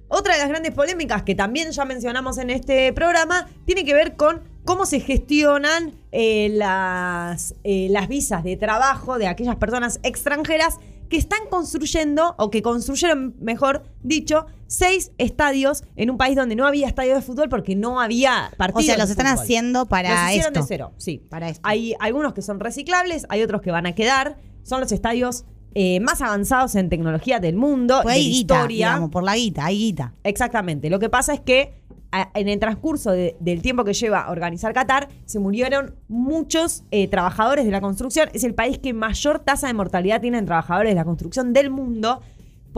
Otra 0.08 0.34
de 0.34 0.40
las 0.40 0.48
grandes 0.48 0.72
polémicas 0.72 1.22
que 1.22 1.34
también 1.34 1.70
ya 1.70 1.84
mencionamos 1.84 2.38
en 2.38 2.50
este 2.50 2.92
programa 2.92 3.46
tiene 3.66 3.84
que 3.84 3.94
ver 3.94 4.16
con 4.16 4.42
cómo 4.64 4.86
se 4.86 5.00
gestionan 5.00 5.94
eh, 6.12 6.48
las, 6.52 7.54
eh, 7.64 7.88
las 7.90 8.08
visas 8.08 8.42
de 8.42 8.56
trabajo 8.56 9.18
de 9.18 9.26
aquellas 9.26 9.56
personas 9.56 10.00
extranjeras 10.02 10.78
que 11.08 11.16
están 11.16 11.40
construyendo, 11.50 12.34
o 12.38 12.50
que 12.50 12.62
construyeron, 12.62 13.34
mejor 13.40 13.84
dicho, 14.02 14.46
seis 14.66 15.12
estadios 15.18 15.84
en 15.96 16.10
un 16.10 16.18
país 16.18 16.36
donde 16.36 16.54
no 16.54 16.66
había 16.66 16.86
estadios 16.86 17.16
de 17.16 17.22
fútbol 17.22 17.48
porque 17.48 17.74
no 17.74 18.00
había 18.00 18.50
partidos. 18.58 18.84
O 18.84 18.86
sea, 18.86 18.94
de 18.96 19.00
los 19.00 19.10
están 19.10 19.26
fútbol. 19.28 19.42
haciendo 19.42 19.86
para 19.86 20.10
Los 20.10 20.30
hicieron 20.30 20.52
esto. 20.52 20.60
de 20.60 20.66
cero, 20.66 20.92
sí. 20.98 21.22
Para 21.30 21.48
esto. 21.48 21.60
Hay 21.64 21.94
algunos 21.98 22.34
que 22.34 22.42
son 22.42 22.60
reciclables, 22.60 23.26
hay 23.30 23.42
otros 23.42 23.62
que 23.62 23.70
van 23.70 23.86
a 23.86 23.94
quedar. 23.94 24.36
Son 24.62 24.80
los 24.80 24.92
estadios 24.92 25.46
eh, 25.74 26.00
más 26.00 26.20
avanzados 26.22 26.74
en 26.74 26.88
tecnología 26.88 27.40
del 27.40 27.56
mundo, 27.56 28.00
Pues 28.02 28.14
de 28.14 28.20
hay 28.20 28.26
la 28.28 28.34
guita, 28.34 28.54
historia. 28.54 28.86
digamos, 28.88 29.10
por 29.10 29.22
la 29.22 29.36
guita, 29.36 29.64
hay 29.66 29.78
guita. 29.78 30.14
Exactamente. 30.24 30.90
Lo 30.90 30.98
que 30.98 31.08
pasa 31.08 31.34
es 31.34 31.40
que 31.40 31.74
a- 32.10 32.30
en 32.34 32.48
el 32.48 32.58
transcurso 32.58 33.10
de- 33.12 33.36
del 33.38 33.60
tiempo 33.60 33.84
que 33.84 33.92
lleva 33.92 34.30
organizar 34.30 34.72
Qatar, 34.72 35.08
se 35.26 35.38
murieron 35.38 35.94
muchos 36.08 36.84
eh, 36.90 37.06
trabajadores 37.06 37.66
de 37.66 37.70
la 37.70 37.82
construcción. 37.82 38.30
Es 38.32 38.44
el 38.44 38.54
país 38.54 38.78
que 38.78 38.94
mayor 38.94 39.40
tasa 39.40 39.66
de 39.66 39.74
mortalidad 39.74 40.20
tiene 40.20 40.38
en 40.38 40.46
trabajadores 40.46 40.90
de 40.90 40.94
la 40.94 41.04
construcción 41.04 41.52
del 41.52 41.68
mundo 41.70 42.20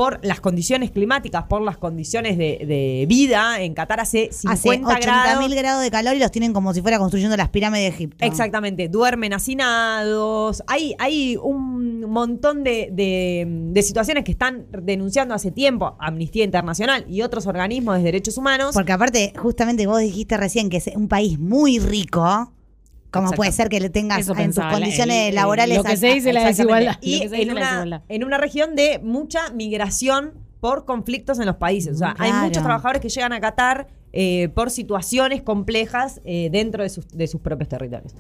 por 0.01 0.19
las 0.25 0.41
condiciones 0.41 0.91
climáticas, 0.93 1.45
por 1.45 1.61
las 1.61 1.77
condiciones 1.77 2.39
de, 2.39 2.65
de 2.67 3.05
vida. 3.07 3.61
En 3.61 3.75
Qatar 3.75 4.01
hace 4.01 4.31
50 4.33 4.53
Hace 4.55 4.69
80 4.71 4.99
grados. 5.23 5.47
mil 5.47 5.55
grados 5.55 5.83
de 5.83 5.91
calor 5.91 6.17
y 6.17 6.19
los 6.21 6.31
tienen 6.31 6.55
como 6.55 6.73
si 6.73 6.81
fuera 6.81 6.99
construyendo 6.99 7.37
las 7.37 7.51
pirámides 7.51 7.91
de 7.91 7.97
Egipto. 7.97 8.25
Exactamente, 8.25 8.89
duermen 8.89 9.35
hacinados. 9.35 10.63
Hay, 10.69 10.95
hay 10.99 11.37
un 11.37 12.01
montón 12.01 12.65
de, 12.65 12.89
de- 12.93 13.47
de 13.47 13.83
situaciones 13.83 14.25
que 14.25 14.33
están 14.33 14.65
denunciando 14.83 15.35
hace 15.35 15.51
tiempo 15.51 15.97
Amnistía 15.99 16.45
Internacional 16.45 17.05
y 17.07 17.21
otros 17.21 17.47
organismos 17.47 17.99
de 17.99 18.03
derechos 18.05 18.39
humanos. 18.39 18.71
Porque 18.73 18.93
aparte, 18.93 19.35
justamente 19.37 19.87
vos 19.87 20.01
dijiste 20.01 20.39
recién 20.39 20.71
que 20.71 20.79
es 20.79 20.87
un 20.95 21.09
país 21.09 21.39
muy 21.39 21.79
rico. 21.79 22.55
Como 23.11 23.27
Exacto. 23.27 23.37
puede 23.37 23.53
ser 23.53 23.69
que 23.69 23.81
le 23.81 23.91
tengas 23.91 24.21
Eso 24.21 24.33
en 24.33 24.37
tus 24.37 24.45
pensaba, 24.45 24.73
la- 24.73 24.79
condiciones 24.79 25.29
el- 25.31 25.35
laborales. 25.35 25.79
lo 25.79 25.85
que 25.85 25.97
se 25.97 26.15
dice 26.15 26.33
la 26.33 26.45
desigualdad. 26.47 26.97
y 27.01 27.23
en 27.23 27.51
una, 27.51 27.61
desigualdad. 27.61 28.03
en 28.09 28.25
una 28.25 28.39
región 28.39 28.77
de 28.77 29.01
mucha 29.03 29.51
migración 29.51 30.35
por 30.61 30.85
conflictos 30.85 31.39
en 31.41 31.47
los 31.47 31.57
países. 31.57 31.95
O 31.97 31.99
sea, 31.99 32.15
hay 32.19 32.33
muchos 32.33 32.63
trabajadores 32.63 33.01
que 33.03 33.09
llegan 33.09 33.33
a 33.33 33.41
Qatar 33.41 33.89
eh, 34.13 34.49
por 34.55 34.71
situaciones 34.71 35.43
complejas 35.43 36.21
eh, 36.25 36.49
dentro 36.53 36.83
de 36.83 36.89
sus, 36.91 37.09
de 37.09 37.27
sus 37.27 37.41
propios 37.41 37.69
territorios. 37.69 38.15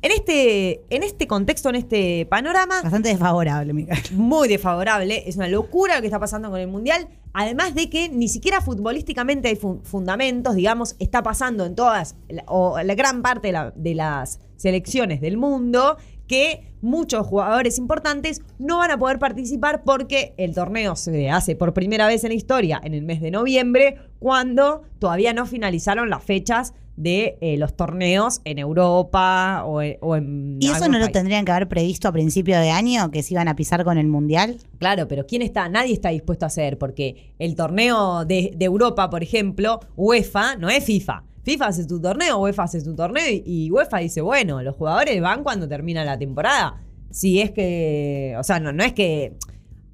En 0.00 0.12
este, 0.12 0.84
en 0.94 1.02
este 1.02 1.26
contexto, 1.26 1.68
en 1.70 1.74
este 1.74 2.24
panorama, 2.26 2.82
Bastante 2.82 3.08
desfavorable, 3.08 3.72
Miguel. 3.72 3.98
muy 4.12 4.46
desfavorable. 4.48 5.24
Es 5.26 5.36
una 5.36 5.48
locura 5.48 5.96
lo 5.96 6.00
que 6.02 6.06
está 6.06 6.20
pasando 6.20 6.50
con 6.50 6.60
el 6.60 6.68
Mundial. 6.68 7.08
Además 7.32 7.74
de 7.74 7.90
que 7.90 8.08
ni 8.08 8.28
siquiera 8.28 8.60
futbolísticamente 8.60 9.48
hay 9.48 9.56
fu- 9.56 9.80
fundamentos, 9.82 10.54
digamos, 10.54 10.94
está 11.00 11.22
pasando 11.22 11.66
en 11.66 11.74
todas, 11.74 12.14
o 12.46 12.80
la 12.80 12.94
gran 12.94 13.22
parte 13.22 13.48
de, 13.48 13.52
la- 13.52 13.72
de 13.74 13.94
las 13.96 14.40
selecciones 14.56 15.20
del 15.20 15.36
mundo, 15.36 15.96
que 16.28 16.74
muchos 16.80 17.26
jugadores 17.26 17.78
importantes 17.78 18.42
no 18.58 18.78
van 18.78 18.90
a 18.92 18.98
poder 18.98 19.18
participar 19.18 19.82
porque 19.82 20.34
el 20.36 20.54
torneo 20.54 20.94
se 20.94 21.28
hace 21.30 21.56
por 21.56 21.74
primera 21.74 22.06
vez 22.06 22.22
en 22.22 22.28
la 22.30 22.34
historia 22.36 22.80
en 22.84 22.94
el 22.94 23.02
mes 23.02 23.20
de 23.20 23.30
noviembre, 23.32 23.96
cuando 24.20 24.82
todavía 25.00 25.32
no 25.32 25.44
finalizaron 25.46 26.08
las 26.10 26.22
fechas 26.22 26.74
de 26.98 27.38
eh, 27.40 27.56
los 27.56 27.76
torneos 27.76 28.40
en 28.44 28.58
Europa 28.58 29.62
o 29.64 29.80
en, 29.80 29.96
o 30.00 30.16
en 30.16 30.58
¿Y 30.60 30.68
eso 30.68 30.88
no 30.88 30.98
lo 30.98 31.08
tendrían 31.08 31.44
que 31.44 31.52
haber 31.52 31.68
previsto 31.68 32.08
a 32.08 32.12
principio 32.12 32.58
de 32.58 32.70
año, 32.70 33.10
que 33.12 33.22
se 33.22 33.34
iban 33.34 33.46
a 33.46 33.54
pisar 33.54 33.84
con 33.84 33.98
el 33.98 34.08
Mundial? 34.08 34.58
Claro, 34.78 35.06
pero 35.06 35.24
¿quién 35.24 35.42
está? 35.42 35.68
Nadie 35.68 35.92
está 35.92 36.08
dispuesto 36.08 36.44
a 36.44 36.48
hacer, 36.48 36.76
porque 36.76 37.34
el 37.38 37.54
torneo 37.54 38.24
de, 38.24 38.52
de 38.56 38.64
Europa, 38.64 39.08
por 39.10 39.22
ejemplo, 39.22 39.78
UEFA, 39.96 40.56
no 40.56 40.68
es 40.68 40.84
FIFA. 40.84 41.22
FIFA 41.44 41.66
hace 41.66 41.84
su 41.84 42.00
torneo, 42.00 42.38
UEFA 42.38 42.64
hace 42.64 42.80
su 42.80 42.94
torneo 42.96 43.24
y, 43.30 43.42
y 43.46 43.70
UEFA 43.70 43.98
dice, 43.98 44.20
bueno, 44.20 44.60
los 44.62 44.74
jugadores 44.74 45.20
van 45.20 45.44
cuando 45.44 45.68
termina 45.68 46.04
la 46.04 46.18
temporada. 46.18 46.82
Si 47.10 47.40
es 47.40 47.52
que, 47.52 48.34
o 48.38 48.42
sea, 48.42 48.58
no, 48.58 48.72
no 48.72 48.82
es 48.82 48.92
que 48.92 49.34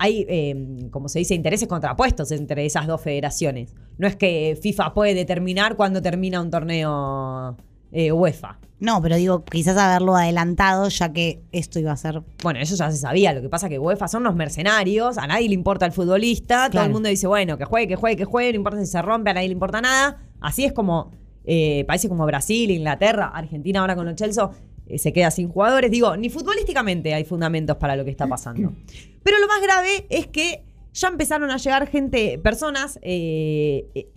hay, 0.04 0.26
eh, 0.28 0.88
como 0.90 1.08
se 1.08 1.18
dice, 1.18 1.34
intereses 1.34 1.66
contrapuestos 1.66 2.30
entre 2.30 2.66
esas 2.66 2.86
dos 2.86 3.00
federaciones. 3.00 3.74
No 3.98 4.06
es 4.06 4.16
que 4.16 4.58
FIFA 4.60 4.92
puede 4.92 5.14
determinar 5.14 5.76
cuándo 5.76 6.02
termina 6.02 6.40
un 6.40 6.50
torneo 6.50 7.56
eh, 7.90 8.12
UEFA. 8.12 8.58
No, 8.80 9.00
pero 9.00 9.16
digo, 9.16 9.44
quizás 9.44 9.78
haberlo 9.78 10.14
adelantado, 10.14 10.88
ya 10.88 11.12
que 11.12 11.42
esto 11.52 11.78
iba 11.78 11.92
a 11.92 11.96
ser. 11.96 12.22
Bueno, 12.42 12.60
eso 12.60 12.76
ya 12.76 12.90
se 12.90 12.98
sabía. 12.98 13.32
Lo 13.32 13.40
que 13.40 13.48
pasa 13.48 13.66
es 13.66 13.70
que 13.70 13.78
UEFA 13.78 14.08
son 14.08 14.22
unos 14.22 14.34
mercenarios. 14.34 15.16
A 15.16 15.26
nadie 15.26 15.48
le 15.48 15.54
importa 15.54 15.86
el 15.86 15.92
futbolista. 15.92 16.68
Todo 16.68 16.82
el 16.82 16.90
mundo 16.90 17.08
dice, 17.08 17.26
bueno, 17.26 17.56
que 17.56 17.64
juegue, 17.64 17.88
que 17.88 17.96
juegue, 17.96 18.16
que 18.16 18.24
juegue. 18.26 18.52
No 18.52 18.56
importa 18.56 18.80
si 18.80 18.86
se 18.86 19.00
rompe, 19.00 19.30
a 19.30 19.34
nadie 19.34 19.48
le 19.48 19.54
importa 19.54 19.80
nada. 19.80 20.18
Así 20.40 20.64
es 20.66 20.72
como 20.74 21.12
eh, 21.44 21.84
países 21.86 22.10
como 22.10 22.26
Brasil, 22.26 22.70
Inglaterra, 22.70 23.28
Argentina 23.28 23.80
ahora 23.80 23.96
con 23.96 24.04
los 24.04 24.16
Chelsea 24.16 24.50
se 24.96 25.12
queda 25.12 25.30
sin 25.30 25.48
jugadores. 25.48 25.90
Digo, 25.90 26.16
ni 26.16 26.30
futbolísticamente 26.30 27.14
hay 27.14 27.24
fundamentos 27.24 27.76
para 27.76 27.96
lo 27.96 28.04
que 28.04 28.10
está 28.10 28.26
pasando. 28.26 28.72
Pero 29.22 29.38
lo 29.38 29.48
más 29.48 29.62
grave 29.62 30.06
es 30.10 30.26
que 30.26 30.62
ya 30.92 31.08
empezaron 31.08 31.50
a 31.50 31.56
llegar 31.56 31.88
gente, 31.88 32.38
personas, 32.38 32.98
eh, 33.02 33.88
eh, 33.94 34.08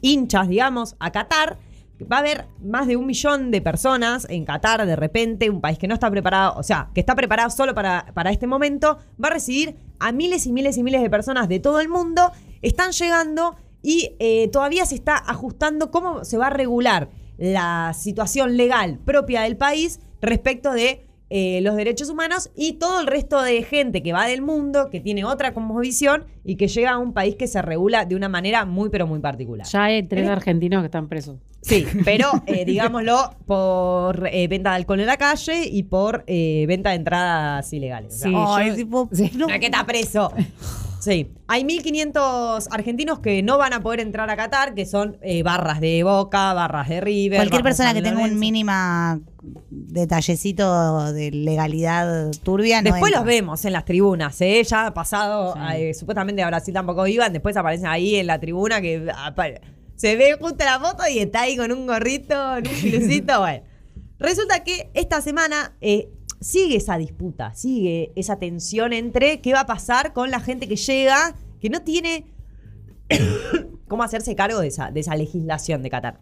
hinchas, 0.00 0.48
digamos, 0.48 0.96
a 0.98 1.12
Qatar. 1.12 1.58
Va 2.10 2.16
a 2.16 2.20
haber 2.20 2.46
más 2.60 2.86
de 2.86 2.96
un 2.96 3.06
millón 3.06 3.50
de 3.50 3.60
personas 3.60 4.26
en 4.28 4.44
Qatar 4.44 4.84
de 4.84 4.96
repente, 4.96 5.48
un 5.50 5.60
país 5.60 5.78
que 5.78 5.86
no 5.86 5.94
está 5.94 6.10
preparado, 6.10 6.54
o 6.56 6.62
sea, 6.62 6.90
que 6.92 7.00
está 7.00 7.14
preparado 7.14 7.50
solo 7.50 7.74
para, 7.74 8.06
para 8.14 8.30
este 8.30 8.46
momento, 8.46 8.98
va 9.22 9.28
a 9.28 9.32
recibir 9.32 9.76
a 10.00 10.10
miles 10.10 10.46
y 10.46 10.52
miles 10.52 10.76
y 10.76 10.82
miles 10.82 11.02
de 11.02 11.10
personas 11.10 11.48
de 11.48 11.60
todo 11.60 11.80
el 11.80 11.88
mundo. 11.88 12.32
Están 12.62 12.92
llegando 12.92 13.56
y 13.82 14.16
eh, 14.18 14.48
todavía 14.48 14.86
se 14.86 14.94
está 14.94 15.16
ajustando 15.16 15.90
cómo 15.90 16.24
se 16.24 16.36
va 16.36 16.48
a 16.48 16.50
regular 16.50 17.10
la 17.38 17.92
situación 17.94 18.56
legal 18.56 18.98
propia 19.04 19.42
del 19.42 19.56
país 19.56 20.00
respecto 20.20 20.72
de 20.72 21.06
eh, 21.30 21.60
los 21.62 21.74
derechos 21.74 22.10
humanos 22.10 22.50
y 22.54 22.74
todo 22.74 23.00
el 23.00 23.06
resto 23.06 23.42
de 23.42 23.62
gente 23.62 24.02
que 24.02 24.12
va 24.12 24.26
del 24.26 24.40
mundo, 24.42 24.88
que 24.90 25.00
tiene 25.00 25.24
otra 25.24 25.52
visión 25.80 26.24
y 26.44 26.56
que 26.56 26.68
llega 26.68 26.92
a 26.92 26.98
un 26.98 27.12
país 27.12 27.34
que 27.34 27.46
se 27.48 27.60
regula 27.62 28.04
de 28.04 28.14
una 28.14 28.28
manera 28.28 28.64
muy, 28.64 28.88
pero 28.90 29.06
muy 29.06 29.18
particular. 29.20 29.66
Ya 29.66 29.84
hay 29.84 30.02
tres 30.04 30.26
¿Eh? 30.26 30.30
argentinos 30.30 30.82
que 30.82 30.86
están 30.86 31.08
presos. 31.08 31.38
Sí, 31.60 31.86
pero 32.04 32.30
eh, 32.46 32.64
digámoslo 32.66 33.30
por 33.46 34.28
eh, 34.30 34.46
venta 34.48 34.70
de 34.70 34.76
alcohol 34.76 35.00
en 35.00 35.06
la 35.06 35.16
calle 35.16 35.66
y 35.66 35.82
por 35.84 36.22
eh, 36.26 36.66
venta 36.68 36.90
de 36.90 36.96
entradas 36.96 37.72
ilegales. 37.72 38.14
O 38.14 38.18
sea, 38.18 38.64
Sí, 38.64 38.68
yo- 38.70 38.74
tipo, 38.76 39.08
sí. 39.10 39.30
no. 39.34 39.48
no 39.48 39.54
es 39.54 39.60
que 39.60 39.66
está 39.66 39.84
preso. 39.86 40.30
Sí, 41.04 41.30
hay 41.48 41.64
1.500 41.64 42.68
argentinos 42.70 43.18
que 43.18 43.42
no 43.42 43.58
van 43.58 43.74
a 43.74 43.82
poder 43.82 44.00
entrar 44.00 44.30
a 44.30 44.36
Qatar, 44.36 44.74
que 44.74 44.86
son 44.86 45.18
eh, 45.20 45.42
barras 45.42 45.78
de 45.80 46.02
Boca, 46.02 46.54
barras 46.54 46.88
de 46.88 47.00
River. 47.02 47.38
Cualquier 47.40 47.62
persona 47.62 47.92
que 47.92 48.00
tenga 48.00 48.20
un 48.22 48.38
mínima 48.38 49.20
detallecito 49.70 51.12
de 51.12 51.30
legalidad 51.30 52.30
turbia 52.42 52.80
no 52.80 52.90
Después 52.90 53.10
entra. 53.10 53.20
los 53.20 53.26
vemos 53.26 53.64
en 53.64 53.72
las 53.72 53.84
tribunas, 53.84 54.40
¿eh? 54.40 54.62
Ya 54.64 54.86
ha 54.86 54.94
pasado, 54.94 55.54
Sí. 55.54 55.60
eh, 55.76 55.94
supuestamente 55.94 56.42
a 56.42 56.46
Brasil 56.46 56.72
tampoco 56.72 57.06
iban, 57.06 57.32
después 57.32 57.56
aparecen 57.56 57.86
ahí 57.86 58.16
en 58.16 58.26
la 58.26 58.40
tribuna 58.40 58.80
que 58.80 59.06
se 59.96 60.16
ve 60.16 60.36
justo 60.40 60.64
la 60.64 60.80
foto 60.80 61.02
y 61.08 61.18
está 61.18 61.42
ahí 61.42 61.56
con 61.56 61.70
un 61.70 61.86
gorrito, 61.86 62.56
en 62.56 62.66
un 62.66 62.74
filucito, 62.74 63.40
bueno. 63.40 63.62
Resulta 64.18 64.64
que 64.64 64.90
esta 64.94 65.20
semana 65.20 65.74
eh, 65.80 66.08
sigue 66.40 66.76
esa 66.76 66.98
disputa, 66.98 67.54
sigue 67.54 68.12
esa 68.16 68.38
tensión 68.38 68.92
entre 68.92 69.40
qué 69.40 69.52
va 69.52 69.60
a 69.60 69.66
pasar 69.66 70.12
con 70.12 70.30
la 70.30 70.40
gente 70.40 70.68
que 70.68 70.76
llega, 70.76 71.36
que 71.60 71.70
no 71.70 71.82
tiene 71.82 72.26
cómo 73.88 74.02
hacerse 74.02 74.34
cargo 74.34 74.60
de 74.60 74.68
esa, 74.68 74.90
de 74.90 75.00
esa 75.00 75.16
legislación 75.16 75.82
de 75.82 75.90
Qatar. 75.90 76.20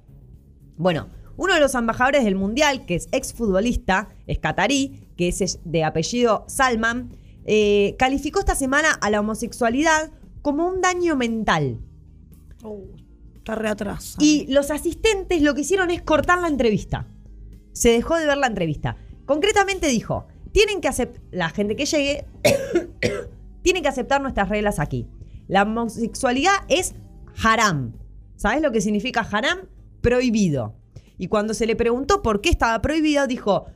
Bueno, 0.76 1.08
uno 1.36 1.54
de 1.54 1.60
los 1.60 1.74
embajadores 1.74 2.24
del 2.24 2.36
Mundial, 2.36 2.84
que 2.86 2.94
es 2.94 3.08
exfutbolista, 3.12 4.08
es 4.26 4.38
catarí, 4.38 5.08
que 5.16 5.28
es 5.28 5.60
de 5.64 5.84
apellido 5.84 6.44
Salman, 6.48 7.16
eh, 7.44 7.96
calificó 7.98 8.40
esta 8.40 8.54
semana 8.54 8.92
a 9.00 9.10
la 9.10 9.20
homosexualidad 9.20 10.10
como 10.42 10.68
un 10.68 10.80
daño 10.80 11.16
mental. 11.16 11.80
Uh, 12.62 12.94
está 13.36 13.54
re 13.54 13.68
atrás. 13.68 14.16
Y 14.18 14.46
los 14.52 14.70
asistentes 14.70 15.42
lo 15.42 15.54
que 15.54 15.62
hicieron 15.62 15.90
es 15.90 16.02
cortar 16.02 16.38
la 16.38 16.48
entrevista. 16.48 17.08
Se 17.72 17.90
dejó 17.90 18.16
de 18.16 18.26
ver 18.26 18.38
la 18.38 18.46
entrevista. 18.46 18.96
Concretamente 19.26 19.86
dijo, 19.88 20.26
tienen 20.52 20.80
que 20.80 20.88
aceptar, 20.88 21.22
la 21.30 21.48
gente 21.50 21.76
que 21.76 21.86
llegue, 21.86 22.26
tiene 23.62 23.82
que 23.82 23.88
aceptar 23.88 24.20
nuestras 24.20 24.48
reglas 24.48 24.78
aquí. 24.78 25.06
La 25.48 25.62
homosexualidad 25.62 26.54
es 26.68 26.94
haram. 27.42 27.92
¿Sabes 28.36 28.62
lo 28.62 28.72
que 28.72 28.80
significa 28.80 29.26
haram? 29.30 29.60
Prohibido. 30.00 30.74
Y 31.18 31.28
cuando 31.28 31.54
se 31.54 31.66
le 31.66 31.76
preguntó 31.76 32.22
por 32.22 32.40
qué 32.40 32.50
estaba 32.50 32.82
prohibido, 32.82 33.26
dijo, 33.26 33.66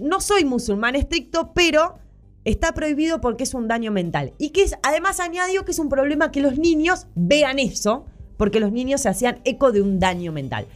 no 0.00 0.20
soy 0.20 0.44
musulmán 0.44 0.96
estricto, 0.96 1.52
pero 1.54 1.98
está 2.44 2.72
prohibido 2.72 3.20
porque 3.20 3.44
es 3.44 3.54
un 3.54 3.68
daño 3.68 3.92
mental. 3.92 4.32
Y 4.38 4.50
que 4.50 4.62
es, 4.62 4.74
además 4.82 5.20
añadió 5.20 5.64
que 5.64 5.72
es 5.72 5.78
un 5.78 5.88
problema 5.88 6.30
que 6.30 6.40
los 6.40 6.58
niños 6.58 7.06
vean 7.14 7.58
eso, 7.58 8.06
porque 8.36 8.60
los 8.60 8.72
niños 8.72 9.02
se 9.02 9.08
hacían 9.08 9.40
eco 9.44 9.72
de 9.72 9.82
un 9.82 10.00
daño 10.00 10.32
mental. 10.32 10.66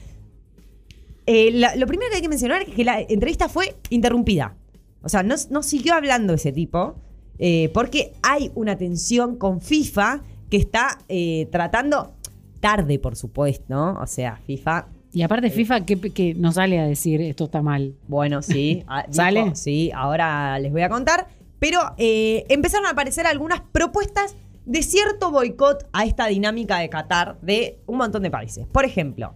Eh, 1.26 1.50
la- 1.52 1.74
lo 1.76 1.86
primero 1.86 2.10
que 2.10 2.16
hay 2.16 2.22
que 2.22 2.28
mencionar 2.28 2.62
es 2.62 2.68
que 2.68 2.84
la 2.84 3.00
entrevista 3.00 3.48
fue 3.48 3.76
interrumpida. 3.90 4.54
O 5.02 5.08
sea, 5.08 5.22
no, 5.22 5.34
no 5.50 5.62
siguió 5.62 5.94
hablando 5.94 6.34
ese 6.34 6.52
tipo, 6.52 6.96
eh, 7.38 7.70
porque 7.74 8.12
hay 8.22 8.50
una 8.54 8.76
tensión 8.76 9.36
con 9.36 9.60
FIFA 9.60 10.22
que 10.50 10.56
está 10.58 10.98
eh, 11.08 11.48
tratando 11.50 12.12
tarde, 12.60 12.98
por 12.98 13.16
supuesto, 13.16 13.64
¿no? 13.68 13.98
O 14.00 14.06
sea, 14.06 14.40
FIFA 14.46 14.86
Y 15.12 15.22
aparte 15.22 15.50
FIFA 15.50 15.84
que, 15.84 15.96
que 16.12 16.34
no 16.34 16.52
sale 16.52 16.78
a 16.80 16.86
decir 16.86 17.20
esto 17.20 17.44
está 17.44 17.60
mal. 17.62 17.94
bueno, 18.08 18.40
sí. 18.42 18.82
ah, 18.88 19.02
dijo, 19.02 19.12
¿Sale? 19.14 19.54
Sí, 19.56 19.90
ahora 19.94 20.58
les 20.58 20.72
voy 20.72 20.82
a 20.82 20.88
contar. 20.88 21.26
Pero 21.58 21.80
empezaron 21.98 22.86
a 22.86 22.90
aparecer 22.90 23.26
algunas 23.26 23.60
propuestas 23.60 24.34
de 24.66 24.82
cierto 24.82 25.30
boicot 25.30 25.86
a 25.92 26.04
esta 26.04 26.26
dinámica 26.26 26.78
de 26.78 26.88
Qatar 26.90 27.38
de 27.40 27.78
un 27.86 27.96
montón 27.98 28.22
de 28.22 28.30
países. 28.30 28.66
Por 28.66 28.84
ejemplo, 28.84 29.34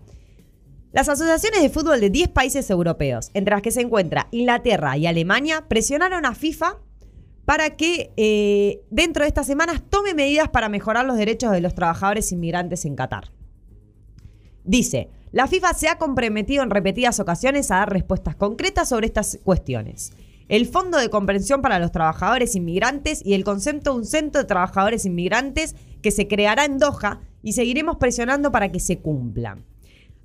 las 0.93 1.09
asociaciones 1.09 1.63
de 1.63 1.69
fútbol 1.69 2.01
de 2.01 2.11
10 2.11 2.31
países 2.31 2.71
europeos, 2.71 3.31
entre 3.35 3.55
las 3.55 3.63
que 3.63 3.71
se 3.71 3.83
encuentra 3.83 4.29
Inglaterra 4.31 4.97
y 4.97 5.07
Alemania, 5.07 5.65
presionaron 5.69 6.25
a 6.25 6.35
FIFA 6.35 6.79
para 7.45 7.77
que 7.77 8.13
eh, 8.17 8.83
dentro 8.91 9.25
de 9.25 9.29
estas 9.29 9.47
semanas 9.47 9.83
tome 9.89 10.15
medidas 10.15 10.49
para 10.49 10.69
mejorar 10.69 11.05
los 11.05 11.17
derechos 11.17 11.53
de 11.53 11.61
los 11.61 11.75
trabajadores 11.75 12.33
inmigrantes 12.33 12.85
en 12.85 12.97
Qatar. 12.97 13.33
Dice, 14.65 15.09
la 15.33 15.47
FIFA 15.47 15.75
se 15.75 15.89
ha 15.89 15.99
comprometido 15.99 16.63
en 16.63 16.71
repetidas 16.71 17.21
ocasiones 17.21 17.71
a 17.71 17.77
dar 17.77 17.93
respuestas 17.93 18.35
concretas 18.37 18.89
sobre 18.89 19.07
estas 19.07 19.39
cuestiones. 19.45 20.13
El 20.49 20.67
Fondo 20.67 20.97
de 20.97 21.11
Comprensión 21.11 21.61
para 21.61 21.79
los 21.79 21.93
Trabajadores 21.93 22.55
Inmigrantes 22.55 23.25
y 23.25 23.35
el 23.35 23.45
concepto 23.45 23.93
de 23.93 23.99
un 23.99 24.07
centro 24.07 24.41
de 24.41 24.49
trabajadores 24.49 25.05
inmigrantes 25.05 25.75
que 26.01 26.11
se 26.11 26.29
creará 26.29 26.65
en 26.65 26.79
Doha 26.79 27.21
y 27.43 27.53
seguiremos 27.53 27.97
presionando 27.97 28.51
para 28.51 28.71
que 28.73 28.81
se 28.81 28.99
cumplan. 28.99 29.65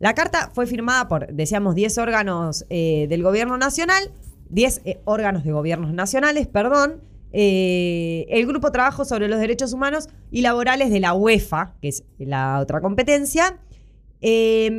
La 0.03 0.15
carta 0.15 0.51
fue 0.53 0.67
firmada 0.67 1.07
por, 1.07 1.33
decíamos, 1.33 1.75
10 1.75 1.97
órganos 1.97 2.65
eh, 2.69 3.07
del 3.07 3.23
gobierno 3.23 3.57
nacional, 3.57 4.11
10 4.49 4.81
eh, 4.83 4.99
órganos 5.05 5.45
de 5.45 5.53
gobiernos 5.53 5.93
nacionales, 5.93 6.45
perdón, 6.45 6.99
eh, 7.31 8.25
el 8.27 8.45
Grupo 8.45 8.69
Trabajo 8.73 9.05
sobre 9.05 9.29
los 9.29 9.39
Derechos 9.39 9.71
Humanos 9.71 10.09
y 10.29 10.41
Laborales 10.41 10.89
de 10.89 10.99
la 10.99 11.13
UEFA, 11.13 11.75
que 11.81 11.87
es 11.87 12.03
la 12.17 12.59
otra 12.59 12.81
competencia, 12.81 13.61
eh, 14.19 14.69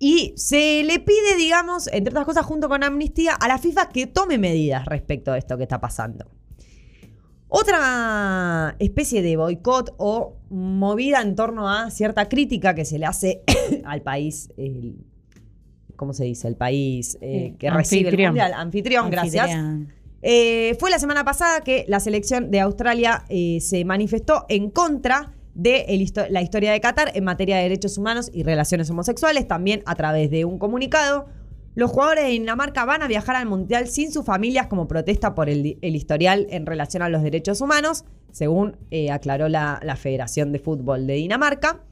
y 0.00 0.34
se 0.36 0.84
le 0.84 0.98
pide, 0.98 1.36
digamos, 1.38 1.86
entre 1.94 2.10
otras 2.10 2.26
cosas, 2.26 2.44
junto 2.44 2.68
con 2.68 2.84
Amnistía, 2.84 3.32
a 3.32 3.48
la 3.48 3.56
FIFA 3.56 3.88
que 3.88 4.06
tome 4.06 4.36
medidas 4.36 4.84
respecto 4.84 5.32
a 5.32 5.38
esto 5.38 5.56
que 5.56 5.62
está 5.62 5.80
pasando. 5.80 6.26
Otra 7.48 8.74
especie 8.78 9.22
de 9.22 9.36
boicot 9.36 9.94
o 9.98 10.36
movida 10.50 11.20
en 11.22 11.34
torno 11.36 11.68
a 11.70 11.90
cierta 11.90 12.28
crítica 12.28 12.74
que 12.74 12.84
se 12.84 12.98
le 12.98 13.06
hace 13.06 13.42
al 13.84 14.02
país, 14.02 14.50
el- 14.56 14.96
¿cómo 15.96 16.12
se 16.12 16.24
dice? 16.24 16.48
El 16.48 16.56
país 16.56 17.16
eh, 17.20 17.54
que 17.58 17.70
recibe 17.70 18.08
el 18.10 18.16
mundial. 18.34 18.52
Anfitrión, 18.54 19.10
gracias. 19.10 19.44
Anfitrión. 19.50 19.88
Eh, 20.22 20.76
fue 20.80 20.90
la 20.90 20.98
semana 20.98 21.24
pasada 21.24 21.60
que 21.60 21.84
la 21.88 22.00
selección 22.00 22.50
de 22.50 22.60
Australia 22.60 23.24
eh, 23.28 23.58
se 23.60 23.84
manifestó 23.84 24.44
en 24.48 24.70
contra 24.70 25.32
de 25.54 25.82
el 25.88 26.00
histo- 26.02 26.26
la 26.28 26.42
historia 26.42 26.72
de 26.72 26.80
Qatar 26.80 27.12
en 27.14 27.24
materia 27.24 27.56
de 27.56 27.62
derechos 27.62 27.96
humanos 27.96 28.30
y 28.34 28.42
relaciones 28.42 28.90
homosexuales, 28.90 29.46
también 29.46 29.82
a 29.86 29.94
través 29.94 30.30
de 30.30 30.44
un 30.44 30.58
comunicado. 30.58 31.26
Los 31.76 31.90
jugadores 31.90 32.24
de 32.24 32.30
Dinamarca 32.30 32.86
van 32.86 33.02
a 33.02 33.06
viajar 33.06 33.36
al 33.36 33.44
Mundial 33.44 33.86
sin 33.86 34.10
sus 34.10 34.24
familias 34.24 34.66
como 34.66 34.88
protesta 34.88 35.34
por 35.34 35.50
el, 35.50 35.78
historial 35.82 36.46
en 36.48 36.64
relación 36.64 37.02
a 37.02 37.10
los 37.10 37.22
derechos 37.22 37.60
humanos, 37.60 38.06
según 38.32 38.78
eh, 38.90 39.10
aclaró 39.10 39.50
la, 39.50 39.98
Federación 40.00 40.52
de 40.52 40.58
Fútbol 40.58 41.06
de 41.06 41.14
Dinamarca. 41.16 41.82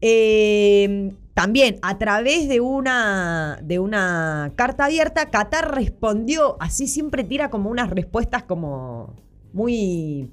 Eh, 0.00 1.10
también 1.34 1.80
a 1.82 1.98
través 1.98 2.48
de 2.48 2.60
una, 2.60 3.58
de 3.64 3.80
una 3.80 4.52
carta 4.54 4.84
abierta, 4.84 5.28
Qatar 5.28 5.74
respondió, 5.74 6.56
así 6.60 6.86
siempre 6.86 7.24
tira 7.24 7.50
como 7.50 7.68
unas 7.68 7.90
respuestas 7.90 8.44
como 8.44 9.16
muy... 9.52 10.30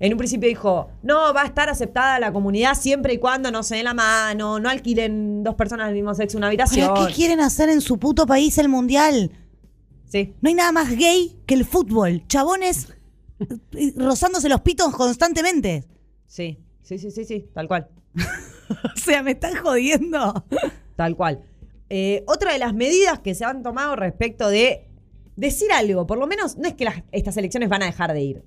En 0.00 0.12
un 0.12 0.18
principio 0.18 0.48
dijo, 0.48 0.88
no, 1.02 1.32
va 1.34 1.42
a 1.42 1.46
estar 1.46 1.68
aceptada 1.68 2.18
la 2.18 2.32
comunidad 2.32 2.74
siempre 2.74 3.12
y 3.12 3.18
cuando 3.18 3.50
no 3.50 3.62
se 3.62 3.76
den 3.76 3.84
la 3.84 3.92
mano, 3.94 4.58
no 4.58 4.68
alquilen 4.70 5.42
dos 5.44 5.54
personas 5.54 5.86
del 5.88 5.94
mismo 5.94 6.14
sexo 6.14 6.38
una 6.38 6.46
habitación. 6.46 6.94
¿Para 6.94 7.06
qué 7.06 7.12
quieren 7.12 7.38
hacer 7.40 7.68
en 7.68 7.82
su 7.82 7.98
puto 7.98 8.26
país 8.26 8.56
el 8.56 8.68
mundial? 8.70 9.30
Sí. 10.06 10.34
No 10.40 10.48
hay 10.48 10.54
nada 10.54 10.72
más 10.72 10.90
gay 10.96 11.36
que 11.46 11.54
el 11.54 11.64
fútbol. 11.66 12.22
Chabones 12.28 12.88
eh, 13.72 13.92
rozándose 13.96 14.48
los 14.48 14.62
pitos 14.62 14.90
constantemente. 14.96 15.84
Sí, 16.26 16.58
sí, 16.82 16.98
sí, 16.98 17.10
sí, 17.10 17.24
sí, 17.24 17.46
tal 17.54 17.68
cual. 17.68 17.88
O 18.70 18.96
sea, 18.98 19.22
me 19.24 19.32
están 19.32 19.56
jodiendo. 19.56 20.44
Tal 20.94 21.16
cual. 21.16 21.42
Eh, 21.88 22.22
otra 22.28 22.52
de 22.52 22.58
las 22.60 22.72
medidas 22.72 23.18
que 23.18 23.34
se 23.34 23.44
han 23.44 23.64
tomado 23.64 23.96
respecto 23.96 24.48
de 24.48 24.86
decir 25.34 25.72
algo, 25.72 26.06
por 26.06 26.18
lo 26.18 26.28
menos 26.28 26.56
no 26.56 26.68
es 26.68 26.74
que 26.74 26.84
las- 26.84 27.02
estas 27.10 27.36
elecciones 27.36 27.68
van 27.68 27.82
a 27.82 27.86
dejar 27.86 28.12
de 28.12 28.22
ir. 28.22 28.44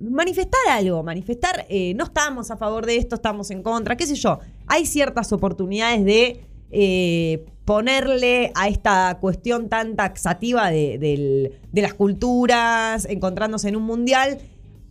Manifestar 0.00 0.60
algo, 0.70 1.02
manifestar, 1.02 1.66
eh, 1.68 1.94
no 1.94 2.04
estamos 2.04 2.50
a 2.50 2.56
favor 2.56 2.84
de 2.86 2.96
esto, 2.96 3.14
estamos 3.14 3.50
en 3.50 3.62
contra, 3.62 3.96
qué 3.96 4.06
sé 4.06 4.16
yo. 4.16 4.40
Hay 4.66 4.86
ciertas 4.86 5.32
oportunidades 5.32 6.04
de 6.04 6.44
eh, 6.70 7.46
ponerle 7.64 8.52
a 8.54 8.68
esta 8.68 9.18
cuestión 9.20 9.68
tan 9.68 9.96
taxativa 9.96 10.70
de 10.70 11.58
las 11.72 11.94
culturas, 11.94 13.06
encontrándose 13.06 13.68
en 13.68 13.76
un 13.76 13.84
mundial, 13.84 14.38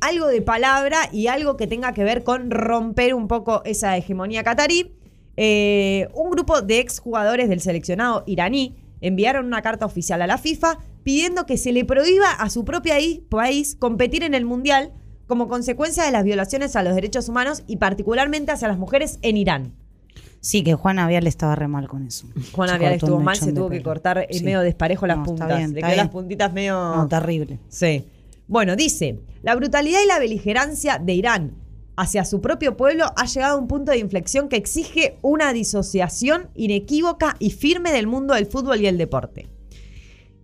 algo 0.03 0.27
de 0.27 0.41
palabra 0.41 1.09
y 1.13 1.27
algo 1.27 1.55
que 1.55 1.65
tenga 1.65 1.93
que 1.93 2.03
ver 2.03 2.23
con 2.23 2.51
romper 2.51 3.13
un 3.13 3.29
poco 3.29 3.61
esa 3.63 3.95
hegemonía 3.95 4.43
catarí. 4.43 4.93
Eh, 5.37 6.09
un 6.13 6.29
grupo 6.29 6.61
de 6.61 6.79
exjugadores 6.79 7.47
del 7.47 7.61
seleccionado 7.61 8.23
iraní 8.27 8.75
enviaron 8.99 9.45
una 9.45 9.61
carta 9.61 9.85
oficial 9.85 10.21
a 10.21 10.27
la 10.27 10.37
FIFA 10.37 10.77
pidiendo 11.03 11.45
que 11.45 11.57
se 11.57 11.71
le 11.71 11.85
prohíba 11.85 12.31
a 12.31 12.49
su 12.49 12.65
propio 12.65 12.93
país 13.29 13.75
competir 13.79 14.23
en 14.23 14.33
el 14.33 14.45
Mundial 14.45 14.91
como 15.27 15.47
consecuencia 15.47 16.03
de 16.03 16.11
las 16.11 16.23
violaciones 16.23 16.75
a 16.75 16.83
los 16.83 16.95
derechos 16.95 17.29
humanos 17.29 17.63
y 17.67 17.77
particularmente 17.77 18.51
hacia 18.51 18.67
las 18.67 18.77
mujeres 18.77 19.19
en 19.21 19.37
Irán. 19.37 19.73
Sí, 20.41 20.61
que 20.63 20.73
Juana 20.73 21.07
Vial 21.07 21.25
estaba 21.25 21.55
re 21.55 21.69
mal 21.69 21.87
con 21.87 22.05
eso. 22.05 22.27
Juan 22.51 22.69
Avial 22.69 22.93
estuvo 22.93 23.19
mal, 23.21 23.37
se 23.37 23.53
tuvo 23.53 23.69
que 23.69 23.77
pelo. 23.77 23.89
cortar 23.89 24.25
en 24.29 24.37
Sí. 24.39 24.43
medio 24.43 24.59
desparejo 24.59 25.07
las 25.07 25.17
No, 25.17 25.23
está 25.23 25.29
puntas. 25.31 25.57
Le 25.59 25.63
está 25.79 25.87
quedó 25.87 25.95
las 25.95 26.09
puntitas 26.09 26.51
medio... 26.53 26.73
No, 26.95 27.07
terrible. 27.07 27.59
Sí. 27.69 28.05
Bueno, 28.47 28.75
dice, 28.75 29.21
la 29.41 29.55
brutalidad 29.55 29.99
y 30.03 30.07
la 30.07 30.19
beligerancia 30.19 30.97
de 30.99 31.13
Irán 31.13 31.53
hacia 31.95 32.25
su 32.25 32.41
propio 32.41 32.75
pueblo 32.75 33.05
ha 33.15 33.25
llegado 33.25 33.55
a 33.55 33.59
un 33.61 33.67
punto 33.69 33.91
de 33.93 33.99
inflexión 33.99 34.49
que 34.49 34.57
exige 34.57 35.17
una 35.21 35.53
disociación 35.53 36.49
inequívoca 36.55 37.37
y 37.39 37.51
firme 37.51 37.93
del 37.93 38.07
mundo 38.07 38.33
del 38.33 38.45
fútbol 38.45 38.81
y 38.81 38.87
el 38.87 38.97
deporte. 38.97 39.47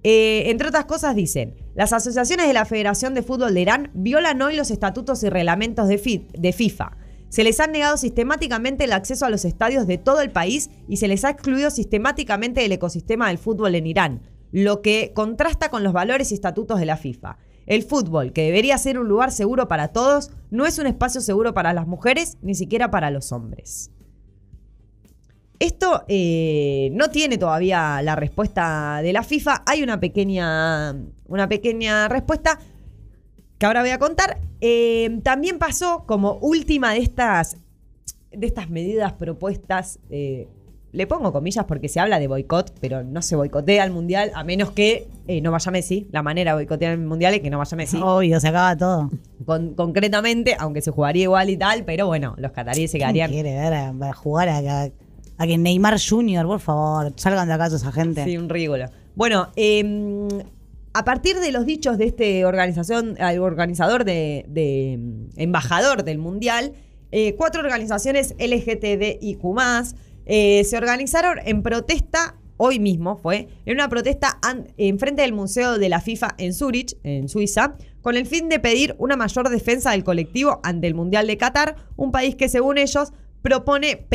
Eh, 0.04 0.50
entre 0.50 0.70
otras 0.70 0.86
cosas 0.86 1.16
dicen, 1.16 1.56
las 1.76 1.92
asociaciones 1.92 2.48
de 2.48 2.54
la 2.54 2.66
Federación 2.66 3.14
de 3.14 3.24
Fútbol 3.24 3.54
de 3.54 3.62
Irán 3.62 3.92
violan 3.94 4.42
hoy 4.42 4.56
los 4.56 4.72
estatutos 4.72 5.24
y 5.24 5.30
reglamentos 5.30 5.88
de, 5.88 6.26
de 6.38 6.54
FIFA. 6.54 6.98
Se 7.28 7.44
les 7.44 7.60
ha 7.60 7.68
negado 7.68 7.98
sistemáticamente 7.98 8.86
el 8.86 8.94
acceso 8.94 9.26
a 9.26 9.30
los 9.30 9.46
estadios 9.46 9.86
de 9.88 9.98
todo 9.98 10.22
el 10.22 10.32
país 10.32 10.70
y 10.88 10.98
se 10.98 11.08
les 11.08 11.26
ha 11.26 11.30
excluido 11.30 11.70
sistemáticamente 11.70 12.62
del 12.62 12.72
ecosistema 12.72 13.28
del 13.28 13.38
fútbol 13.38 13.76
en 13.76 13.88
Irán, 13.88 14.22
lo 14.52 14.82
que 14.82 15.12
contrasta 15.14 15.70
con 15.70 15.84
los 15.84 15.94
valores 15.94 16.32
y 16.32 16.36
estatutos 16.36 16.80
de 16.80 16.86
la 16.86 16.98
FIFA. 16.98 17.38
El 17.68 17.84
fútbol, 17.84 18.34
que 18.34 18.46
debería 18.46 18.80
ser 18.80 18.98
un 18.98 19.08
lugar 19.08 19.32
seguro 19.32 19.68
para 19.68 19.90
todos, 19.90 20.32
no 20.50 20.66
es 20.66 20.80
un 20.80 20.88
espacio 20.88 21.22
seguro 21.22 21.54
para 21.54 21.72
las 21.74 21.86
mujeres, 21.86 22.38
ni 22.42 22.56
siquiera 22.56 22.90
para 22.90 23.12
los 23.12 23.32
hombres. 23.32 23.92
Esto 25.60 26.06
eh, 26.08 26.90
no 26.94 27.10
tiene 27.10 27.38
todavía 27.38 28.02
la 28.02 28.16
respuesta 28.16 29.02
de 29.04 29.12
la 29.12 29.24
FIFA. 29.24 29.64
Hay 29.66 29.84
una 29.84 30.00
pequeña, 30.00 30.96
una 31.28 31.50
pequeña 31.50 32.08
respuesta 32.08 32.58
que 33.58 33.66
ahora 33.66 33.82
voy 33.82 33.90
a 33.90 34.00
contar. 34.00 34.40
Eh, 34.62 35.20
también 35.22 35.58
pasó 35.60 36.06
como 36.06 36.36
última 36.42 36.94
de 36.94 37.00
estas, 37.00 37.58
de 38.32 38.48
estas 38.48 38.70
medidas 38.70 39.12
propuestas. 39.14 40.00
eh, 40.10 40.48
le 40.92 41.06
pongo 41.06 41.32
comillas 41.32 41.66
porque 41.66 41.88
se 41.88 42.00
habla 42.00 42.18
de 42.20 42.28
boicot, 42.28 42.74
pero 42.82 43.04
no 43.04 43.22
se 43.22 43.36
boicotea 43.36 43.84
al 43.84 43.92
mundial 43.92 44.32
a 44.34 44.44
menos 44.44 44.72
que 44.72 45.08
no 45.44 45.52
vaya 45.52 45.72
Messi. 45.72 46.08
La 46.12 46.24
manera 46.24 46.52
de 46.54 46.56
boicotear 46.56 46.94
el 46.94 47.00
mundial 47.00 47.36
es 47.36 47.42
que 47.42 47.52
no 47.52 47.60
vaya 47.60 47.78
Messi. 47.78 48.00
Obvio, 48.02 48.40
se 48.40 48.48
acaba 48.48 48.76
todo. 48.76 49.12
Con- 49.46 49.76
concretamente, 49.76 50.56
aunque 50.58 50.82
se 50.82 50.90
jugaría 50.90 51.24
igual 51.26 51.52
y 51.52 51.58
tal, 51.58 51.84
pero 51.86 52.08
bueno, 52.08 52.34
los 52.40 52.52
cataríes 52.54 52.90
se 52.90 52.98
¿Quién 52.98 53.10
quedarían. 53.14 53.30
quiere 53.30 53.54
ver 53.54 53.74
a, 53.74 53.90
a 53.90 54.14
jugar 54.14 54.50
a, 54.50 54.58
a, 54.86 54.90
a 55.40 55.48
que 55.48 55.58
Neymar 55.58 55.98
Jr., 55.98 56.46
por 56.46 56.60
favor, 56.60 57.14
salgan 57.16 57.48
de 57.48 57.54
acá 57.54 57.68
esa 57.68 57.92
gente? 57.94 58.26
Sí, 58.26 58.38
un 58.38 58.50
ridículo. 58.50 58.86
Bueno, 59.16 59.50
eh, 59.56 60.28
a 60.94 61.06
partir 61.06 61.40
de 61.40 61.54
los 61.54 61.66
dichos 61.66 61.98
de 61.98 62.06
este 62.06 62.46
organización, 62.46 63.18
organizador 63.40 64.04
de, 64.04 64.98
mm, 65.00 65.40
embajador 65.40 66.04
del 66.04 66.18
mundial, 66.18 66.74
eh, 67.12 67.36
cuatro 67.36 67.62
organizaciones 67.62 68.36
LGTBIQ 68.38 69.40
eh, 70.26 70.64
se 70.66 70.78
organizaron 70.78 71.40
en 71.46 71.64
protesta. 71.64 72.36
Hoy 72.58 72.78
mismo 72.80 73.16
fue, 73.16 73.48
en 73.66 73.76
una 73.76 73.88
protesta 73.88 74.38
en 74.76 75.00
frente 75.00 75.22
del 75.22 75.32
Museo 75.32 75.80
de 75.80 75.88
la 75.88 76.02
FIFA 76.02 76.36
en 76.38 76.54
Zurich, 76.54 76.98
en 77.04 77.30
Suiza, 77.30 77.78
con 78.02 78.18
el 78.18 78.26
fin 78.26 78.50
de 78.50 78.60
pedir 78.60 78.96
una 78.98 79.16
mayor 79.16 79.48
defensa 79.48 79.92
del 79.92 80.04
colectivo 80.04 80.60
ante 80.64 80.88
el 80.88 80.94
Mundial 80.94 81.28
de 81.28 81.38
Qatar, 81.38 81.78
un 81.96 82.12
país 82.12 82.36
que 82.36 82.50
según 82.50 82.78
ellos 82.78 83.14
propone 83.42 84.08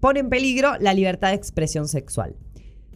pone 0.00 0.20
en 0.20 0.28
peligro 0.28 0.76
la 0.78 0.94
libertad 0.94 1.28
de 1.28 1.34
expresión 1.34 1.88
sexual. 1.88 2.36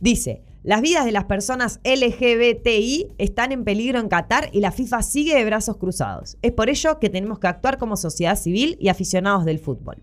Dice, 0.00 0.42
las 0.64 0.80
vidas 0.80 1.04
de 1.04 1.12
las 1.12 1.24
personas 1.24 1.80
LGBTI 1.84 3.14
están 3.18 3.50
en 3.50 3.64
peligro 3.64 3.98
en 3.98 4.08
Qatar 4.08 4.48
y 4.52 4.60
la 4.60 4.70
FIFA 4.70 5.02
sigue 5.02 5.34
de 5.34 5.44
brazos 5.44 5.76
cruzados. 5.76 6.38
Es 6.42 6.52
por 6.52 6.70
ello 6.70 7.00
que 7.00 7.10
tenemos 7.10 7.38
que 7.40 7.48
actuar 7.48 7.78
como 7.78 7.96
sociedad 7.96 8.36
civil 8.36 8.76
y 8.80 8.88
aficionados 8.88 9.44
del 9.44 9.58
fútbol. 9.58 10.02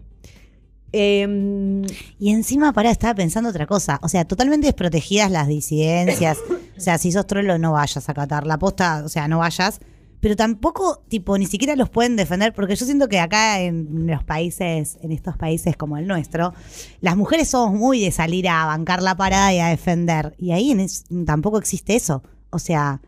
Em, 0.91 1.83
Y 2.17 2.31
encima, 2.31 2.73
pará, 2.73 2.91
estaba 2.91 3.13
pensando 3.13 3.49
otra 3.49 3.67
cosa. 3.67 3.99
O 4.01 4.09
sea, 4.09 4.25
totalmente 4.25 4.67
desprotegidas 4.67 5.31
las 5.31 5.47
disidencias. 5.47 6.39
O 6.77 6.81
sea, 6.81 6.97
si 6.97 7.11
sos 7.11 7.27
trolo, 7.27 7.57
no 7.57 7.73
vayas 7.73 8.09
a 8.09 8.13
Qatar. 8.13 8.47
La 8.47 8.57
posta, 8.57 9.03
o 9.05 9.09
sea, 9.09 9.27
no 9.27 9.39
vayas. 9.39 9.79
Pero 10.21 10.35
tampoco, 10.35 11.01
tipo, 11.07 11.37
ni 11.37 11.45
siquiera 11.45 11.75
los 11.77 11.89
pueden 11.89 12.15
defender, 12.17 12.53
porque 12.53 12.75
yo 12.75 12.85
siento 12.85 13.07
que 13.07 13.19
acá 13.19 13.61
en 13.61 14.05
los 14.07 14.23
países, 14.23 14.97
en 15.01 15.11
estos 15.13 15.37
países 15.37 15.77
como 15.77 15.97
el 15.97 16.07
nuestro, 16.07 16.53
las 16.99 17.15
mujeres 17.15 17.47
somos 17.49 17.77
muy 17.79 18.01
de 18.01 18.11
salir 18.11 18.49
a 18.49 18.65
bancar 18.65 19.01
la 19.01 19.15
parada 19.15 19.53
y 19.53 19.59
a 19.59 19.67
defender. 19.67 20.35
Y 20.37 20.51
ahí 20.51 20.71
en 20.71 20.81
es- 20.81 21.05
tampoco 21.25 21.57
existe 21.57 21.95
eso. 21.95 22.21
O 22.49 22.59
sea, 22.59 22.99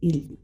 y 0.00 0.38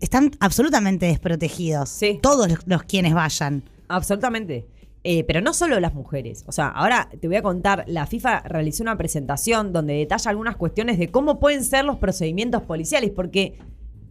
están 0.00 0.32
absolutamente 0.40 1.06
desprotegidos. 1.06 1.88
Sí. 1.88 2.18
Todos 2.22 2.48
los, 2.50 2.58
los 2.66 2.82
quienes 2.82 3.14
vayan. 3.14 3.62
Absolutamente. 3.88 4.66
Eh, 5.04 5.24
pero 5.24 5.40
no 5.40 5.54
solo 5.54 5.80
las 5.80 5.94
mujeres. 5.94 6.44
O 6.46 6.52
sea, 6.52 6.68
ahora 6.68 7.08
te 7.20 7.26
voy 7.26 7.36
a 7.36 7.42
contar, 7.42 7.84
la 7.86 8.06
FIFA 8.06 8.40
realizó 8.40 8.82
una 8.82 8.98
presentación 8.98 9.72
donde 9.72 9.94
detalla 9.94 10.30
algunas 10.30 10.56
cuestiones 10.56 10.98
de 10.98 11.08
cómo 11.08 11.40
pueden 11.40 11.64
ser 11.64 11.84
los 11.86 11.96
procedimientos 11.96 12.62
policiales, 12.64 13.10
porque 13.14 13.58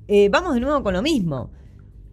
eh, 0.07 0.29
vamos 0.29 0.53
de 0.53 0.59
nuevo 0.61 0.83
con 0.83 0.93
lo 0.93 1.01
mismo. 1.01 1.51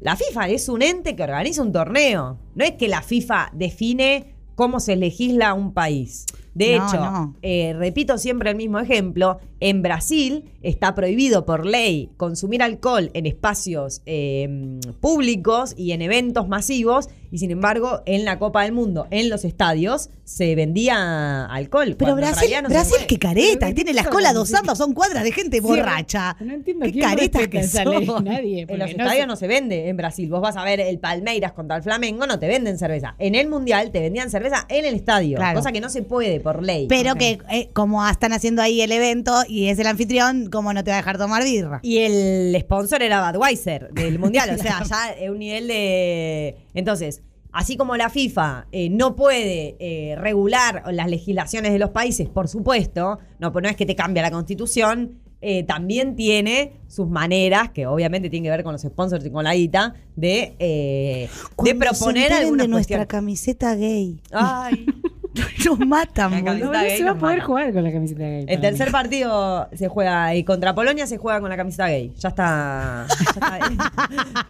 La 0.00 0.16
FIFA 0.16 0.48
es 0.50 0.68
un 0.68 0.82
ente 0.82 1.16
que 1.16 1.22
organiza 1.22 1.62
un 1.62 1.72
torneo. 1.72 2.38
No 2.54 2.64
es 2.64 2.72
que 2.72 2.88
la 2.88 3.00
FIFA 3.02 3.50
define 3.54 4.34
cómo 4.54 4.78
se 4.80 4.96
legisla 4.96 5.54
un 5.54 5.72
país. 5.72 6.26
De 6.54 6.78
No, 6.78 6.86
hecho, 6.86 6.96
no. 7.00 7.34
eh, 7.42 7.72
repito 7.76 8.16
siempre 8.16 8.50
el 8.50 8.56
mismo 8.56 8.78
ejemplo, 8.78 9.40
en 9.58 9.82
Brasil 9.82 10.44
está 10.62 10.94
prohibido 10.94 11.44
por 11.44 11.66
ley 11.66 12.10
consumir 12.16 12.62
alcohol 12.62 13.10
en 13.14 13.26
espacios 13.26 14.02
eh, 14.06 14.78
públicos 15.00 15.74
y 15.76 15.90
en 15.92 16.02
eventos 16.02 16.46
masivos, 16.46 17.08
y 17.34 17.38
sin 17.38 17.50
embargo, 17.50 18.00
en 18.06 18.24
la 18.24 18.38
Copa 18.38 18.62
del 18.62 18.70
Mundo, 18.70 19.08
en 19.10 19.28
los 19.28 19.44
estadios, 19.44 20.08
se 20.22 20.54
vendía 20.54 21.46
alcohol. 21.46 21.96
Pero 21.98 22.14
Brasil, 22.14 22.54
no 22.62 22.68
Brasil 22.68 22.98
qué 23.08 23.18
careta, 23.18 23.74
tiene 23.74 23.92
las 23.92 24.04
¿qué 24.04 24.10
colas 24.12 24.34
son? 24.34 24.40
dos 24.40 24.54
ambas, 24.54 24.78
son 24.78 24.94
cuadras 24.94 25.24
de 25.24 25.32
gente 25.32 25.60
borracha. 25.60 26.36
No 26.38 26.54
entiendo 26.54 26.86
qué 26.86 27.02
respeta 27.04 27.50
que 27.50 27.64
son. 27.64 28.24
Nadie. 28.24 28.66
En 28.74 28.78
los 28.78 28.86
no 28.96 29.02
estadios 29.02 29.22
se- 29.22 29.26
no 29.26 29.34
se 29.34 29.46
vende 29.48 29.88
en 29.88 29.96
Brasil. 29.96 30.28
Vos 30.30 30.40
vas 30.42 30.56
a 30.56 30.62
ver 30.62 30.78
el 30.78 31.00
Palmeiras 31.00 31.50
contra 31.50 31.76
el 31.76 31.82
Flamengo, 31.82 32.24
no 32.28 32.38
te 32.38 32.46
venden 32.46 32.78
cerveza. 32.78 33.16
En 33.18 33.34
el 33.34 33.48
Mundial 33.48 33.90
te 33.90 33.98
vendían 33.98 34.30
cerveza 34.30 34.64
en 34.68 34.84
el 34.84 34.94
estadio. 34.94 35.36
Claro. 35.38 35.58
Cosa 35.58 35.72
que 35.72 35.80
no 35.80 35.88
se 35.88 36.02
puede 36.02 36.38
por 36.38 36.62
ley. 36.62 36.86
Pero 36.88 37.16
que 37.16 37.40
eh, 37.50 37.70
como 37.72 38.06
están 38.08 38.32
haciendo 38.32 38.62
ahí 38.62 38.80
el 38.80 38.92
evento 38.92 39.42
y 39.48 39.70
es 39.70 39.78
el 39.80 39.88
anfitrión, 39.88 40.50
¿cómo 40.50 40.72
no 40.72 40.84
te 40.84 40.92
va 40.92 40.98
a 40.98 41.00
dejar 41.00 41.18
tomar 41.18 41.42
birra? 41.42 41.80
Y 41.82 41.98
el 41.98 42.56
sponsor 42.60 43.02
era 43.02 43.28
Budweiser 43.32 43.90
del 43.92 44.20
Mundial. 44.20 44.50
O 44.56 44.62
sea, 44.62 44.84
ya 44.88 45.10
es 45.18 45.28
un 45.28 45.40
nivel 45.40 45.66
de. 45.66 46.56
Entonces, 46.74 47.22
así 47.52 47.76
como 47.76 47.96
la 47.96 48.10
FIFA 48.10 48.66
eh, 48.72 48.90
no 48.90 49.14
puede 49.16 49.76
eh, 49.78 50.16
regular 50.16 50.82
las 50.92 51.08
legislaciones 51.08 51.72
de 51.72 51.78
los 51.78 51.90
países, 51.90 52.28
por 52.28 52.48
supuesto, 52.48 53.18
no, 53.38 53.50
no 53.50 53.68
es 53.68 53.76
que 53.76 53.86
te 53.86 53.94
cambia 53.94 54.22
la 54.22 54.30
constitución. 54.30 55.20
eh, 55.46 55.62
también 55.64 56.16
tiene 56.16 56.72
sus 56.88 57.06
maneras, 57.06 57.68
que 57.70 57.86
obviamente 57.86 58.30
tienen 58.30 58.44
que 58.44 58.50
ver 58.50 58.64
con 58.64 58.72
los 58.72 58.80
sponsors 58.80 59.26
y 59.26 59.30
con 59.30 59.44
la 59.44 59.54
guita, 59.54 59.92
de, 60.16 60.54
eh, 60.58 61.28
de 61.62 61.74
proponer 61.74 62.28
se 62.28 62.34
algunas 62.34 62.64
de 62.64 62.68
nuestra 62.68 62.96
cuestiones. 62.96 63.06
camiseta 63.08 63.74
gay. 63.74 64.20
Ay, 64.32 64.86
Nos 65.64 65.78
matan, 65.80 66.44
boludo. 66.44 66.72
No, 66.72 66.80
se 66.80 67.04
va 67.04 67.10
a 67.10 67.14
poder 67.16 67.36
mata. 67.38 67.46
jugar 67.46 67.72
con 67.72 67.82
la 67.84 67.92
camiseta 67.92 68.22
gay. 68.22 68.44
El 68.48 68.60
tercer 68.60 68.86
mí. 68.88 68.92
partido 68.92 69.68
se 69.72 69.88
juega 69.88 70.34
y 70.34 70.44
contra 70.44 70.74
Polonia 70.74 71.06
se 71.06 71.16
juega 71.18 71.40
con 71.40 71.50
la 71.50 71.56
camiseta 71.56 71.88
gay. 71.88 72.12
Ya 72.18 72.28
está. 72.28 73.06
ya 73.08 73.30
está. 73.30 74.48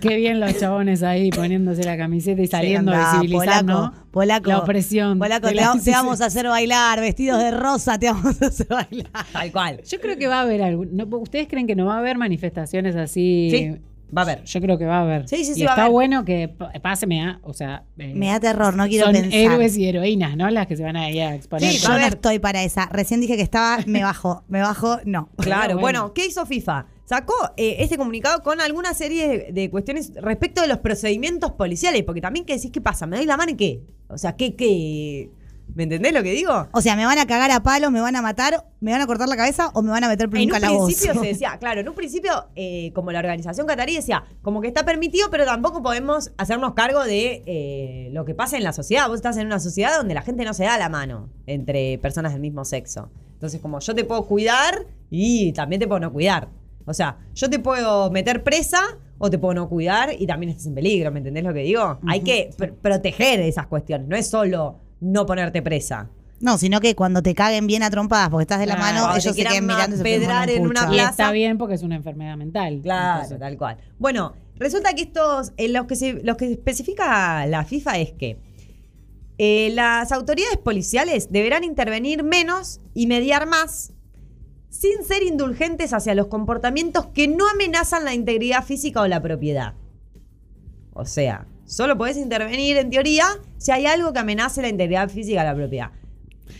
Qué 0.00 0.16
bien 0.16 0.38
los 0.40 0.56
chabones 0.58 1.02
ahí 1.02 1.30
poniéndose 1.30 1.82
la 1.84 1.96
camiseta 1.96 2.40
y 2.42 2.46
saliendo 2.46 2.92
a 2.92 3.14
visibilizar, 3.14 3.64
polaco, 3.64 3.80
¿no? 3.80 3.92
Polaco, 4.10 4.48
La 4.50 4.58
opresión. 4.58 5.18
Polaco, 5.18 5.48
te, 5.48 5.54
la 5.54 5.68
va- 5.74 5.80
te 5.82 5.90
vamos 5.90 6.20
a 6.20 6.24
16. 6.26 6.36
hacer 6.38 6.48
bailar, 6.48 7.00
vestidos 7.00 7.38
de 7.42 7.50
rosa, 7.50 7.98
te 7.98 8.06
vamos 8.06 8.40
a 8.42 8.46
hacer 8.46 8.66
bailar. 8.68 9.08
Tal 9.32 9.52
cual. 9.52 9.80
Yo 9.82 10.00
creo 10.00 10.16
que 10.16 10.26
va 10.28 10.38
a 10.38 10.42
haber 10.42 10.62
algún. 10.62 10.96
no, 10.96 11.04
¿Ustedes 11.18 11.48
creen 11.48 11.66
que 11.66 11.74
no 11.74 11.86
va 11.86 11.96
a 11.96 11.98
haber 11.98 12.16
manifestaciones 12.16 12.94
así? 12.96 13.48
Sí, 13.50 13.76
va 14.16 14.22
a 14.22 14.24
haber. 14.24 14.44
Yo 14.44 14.60
creo 14.60 14.78
que 14.78 14.86
va 14.86 14.98
a 14.98 15.02
haber. 15.02 15.28
Sí, 15.28 15.44
sí, 15.44 15.54
sí, 15.54 15.60
Y 15.60 15.64
va 15.64 15.70
a 15.70 15.74
está 15.74 15.82
haber. 15.82 15.92
bueno 15.92 16.24
que 16.24 16.48
pa- 16.48 16.72
pase, 16.82 17.06
me 17.06 17.18
da, 17.18 17.40
o 17.42 17.52
sea. 17.54 17.84
eh, 17.98 18.12
Me 18.14 18.28
da 18.28 18.40
terror, 18.40 18.74
no 18.76 18.86
quiero 18.88 19.06
son 19.06 19.14
pensar. 19.14 19.32
héroes 19.38 19.76
y 19.76 19.88
heroínas, 19.88 20.36
¿no? 20.36 20.48
Las 20.50 20.66
que 20.66 20.76
se 20.76 20.82
van 20.82 20.96
a 20.96 21.10
ir 21.10 21.22
a 21.22 21.34
exponer. 21.34 21.70
Sí, 21.72 21.78
Yo 21.78 21.92
a 21.92 21.98
no 21.98 22.06
estoy 22.06 22.38
para 22.38 22.62
esa. 22.62 22.86
Recién 22.92 23.20
dije 23.20 23.36
que 23.36 23.42
estaba, 23.42 23.78
me 23.86 24.02
bajo, 24.02 24.44
me 24.48 24.60
bajo, 24.60 24.98
no. 25.04 25.28
Claro, 25.38 25.78
bueno. 25.78 26.12
¿qué 26.14 26.26
hizo 26.26 26.44
FIFA? 26.46 26.86
Sacó 27.04 27.32
eh, 27.56 27.76
este 27.80 27.96
comunicado 27.96 28.42
con 28.42 28.60
alguna 28.60 28.92
serie 28.92 29.28
de, 29.28 29.52
de 29.52 29.70
cuestiones 29.70 30.12
respecto 30.16 30.60
de 30.60 30.68
los 30.68 30.78
procedimientos 30.78 31.52
policiales, 31.52 32.02
porque 32.02 32.20
también 32.20 32.44
que 32.44 32.54
decís, 32.54 32.70
¿qué 32.70 32.80
pasa? 32.82 33.06
¿Me 33.06 33.16
doy 33.16 33.24
la 33.26 33.36
mano 33.38 33.52
y 33.52 33.56
qué? 33.56 33.80
O 34.08 34.18
sea, 34.18 34.36
¿qué, 34.36 34.54
qué? 34.56 35.30
¿Me 35.74 35.84
entendés 35.84 36.12
lo 36.12 36.22
que 36.22 36.32
digo? 36.32 36.66
O 36.72 36.80
sea, 36.80 36.96
me 36.96 37.04
van 37.04 37.18
a 37.18 37.26
cagar 37.26 37.50
a 37.50 37.62
palos, 37.62 37.90
me 37.92 38.00
van 38.00 38.16
a 38.16 38.22
matar, 38.22 38.64
me 38.80 38.90
van 38.90 39.00
a 39.00 39.06
cortar 39.06 39.28
la 39.28 39.36
cabeza 39.36 39.70
o 39.74 39.82
me 39.82 39.90
van 39.90 40.02
a 40.02 40.08
meter 40.08 40.28
por 40.28 40.36
un 40.38 40.42
En 40.42 40.48
un 40.48 40.52
calabozo. 40.52 40.86
principio 40.86 41.14
se 41.20 41.26
decía, 41.28 41.56
claro, 41.60 41.80
en 41.80 41.88
un 41.88 41.94
principio, 41.94 42.32
eh, 42.56 42.90
como 42.94 43.12
la 43.12 43.20
organización 43.20 43.66
catarí 43.66 43.94
decía, 43.94 44.24
como 44.42 44.60
que 44.60 44.68
está 44.68 44.84
permitido, 44.84 45.28
pero 45.30 45.44
tampoco 45.44 45.82
podemos 45.82 46.32
hacernos 46.36 46.74
cargo 46.74 47.04
de 47.04 47.42
eh, 47.46 48.08
lo 48.12 48.24
que 48.24 48.34
pasa 48.34 48.56
en 48.56 48.64
la 48.64 48.72
sociedad. 48.72 49.06
Vos 49.08 49.16
estás 49.16 49.36
en 49.36 49.46
una 49.46 49.60
sociedad 49.60 49.96
donde 49.96 50.14
la 50.14 50.22
gente 50.22 50.44
no 50.44 50.54
se 50.54 50.64
da 50.64 50.78
la 50.78 50.88
mano 50.88 51.28
entre 51.46 51.98
personas 51.98 52.32
del 52.32 52.40
mismo 52.40 52.64
sexo. 52.64 53.10
Entonces, 53.34 53.60
como 53.60 53.78
yo 53.78 53.94
te 53.94 54.04
puedo 54.04 54.24
cuidar 54.26 54.84
y 55.10 55.52
también 55.52 55.78
te 55.80 55.86
puedo 55.86 56.00
no 56.00 56.12
cuidar. 56.12 56.48
O 56.86 56.94
sea, 56.94 57.18
yo 57.34 57.48
te 57.50 57.58
puedo 57.58 58.10
meter 58.10 58.42
presa 58.42 58.80
o 59.18 59.30
te 59.30 59.38
puedo 59.38 59.54
no 59.54 59.68
cuidar 59.68 60.10
y 60.18 60.26
también 60.26 60.50
estás 60.50 60.66
en 60.66 60.74
peligro, 60.74 61.12
¿me 61.12 61.18
entendés 61.18 61.44
lo 61.44 61.52
que 61.52 61.60
digo? 61.60 61.98
Hay 62.08 62.20
que 62.22 62.50
pr- 62.56 62.72
proteger 62.80 63.40
esas 63.40 63.66
cuestiones, 63.66 64.08
no 64.08 64.16
es 64.16 64.28
solo 64.28 64.80
no 65.00 65.26
ponerte 65.26 65.62
presa. 65.62 66.10
No, 66.40 66.56
sino 66.56 66.80
que 66.80 66.94
cuando 66.94 67.22
te 67.22 67.34
caguen 67.34 67.66
bien 67.66 67.82
a 67.82 67.90
trompadas 67.90 68.30
porque 68.30 68.42
estás 68.42 68.60
de 68.60 68.66
la 68.66 68.76
Claro, 68.76 69.06
mano, 69.06 69.16
ellos 69.16 69.34
se 69.34 69.44
queden 69.44 69.66
mirando 69.66 69.96
y 69.96 69.98
se 69.98 70.04
pedrar 70.04 70.48
en 70.50 70.66
una. 70.66 70.84
Y 70.84 70.94
plaza. 70.94 71.10
está 71.10 71.32
bien 71.32 71.58
porque 71.58 71.74
es 71.74 71.82
una 71.82 71.96
enfermedad 71.96 72.36
mental. 72.36 72.80
Claro, 72.82 73.22
Entonces, 73.22 73.40
tal 73.40 73.58
cual. 73.58 73.78
Bueno, 73.98 74.34
resulta 74.56 74.92
que 74.94 75.02
estos, 75.02 75.52
en 75.56 75.72
los 75.72 75.86
que 75.86 75.96
se, 75.96 76.12
los 76.22 76.36
que 76.36 76.52
especifica 76.52 77.44
la 77.46 77.64
FIFA 77.64 77.98
es 77.98 78.12
que 78.12 78.38
eh, 79.38 79.70
las 79.74 80.12
autoridades 80.12 80.58
policiales 80.58 81.30
deberán 81.32 81.64
intervenir 81.64 82.22
menos 82.22 82.80
y 82.94 83.06
mediar 83.06 83.46
más, 83.46 83.92
sin 84.68 85.04
ser 85.04 85.22
indulgentes 85.24 85.92
hacia 85.92 86.14
los 86.14 86.28
comportamientos 86.28 87.06
que 87.06 87.26
no 87.26 87.48
amenazan 87.48 88.04
la 88.04 88.14
integridad 88.14 88.64
física 88.64 89.00
o 89.00 89.08
la 89.08 89.22
propiedad. 89.22 89.74
O 90.92 91.04
sea, 91.04 91.46
solo 91.68 91.96
podés 91.96 92.16
intervenir 92.16 92.76
en 92.78 92.90
teoría 92.90 93.26
si 93.58 93.70
hay 93.70 93.86
algo 93.86 94.12
que 94.12 94.18
amenace 94.18 94.62
la 94.62 94.68
integridad 94.68 95.08
física 95.08 95.42
o 95.42 95.44
la 95.44 95.54
propiedad. 95.54 95.90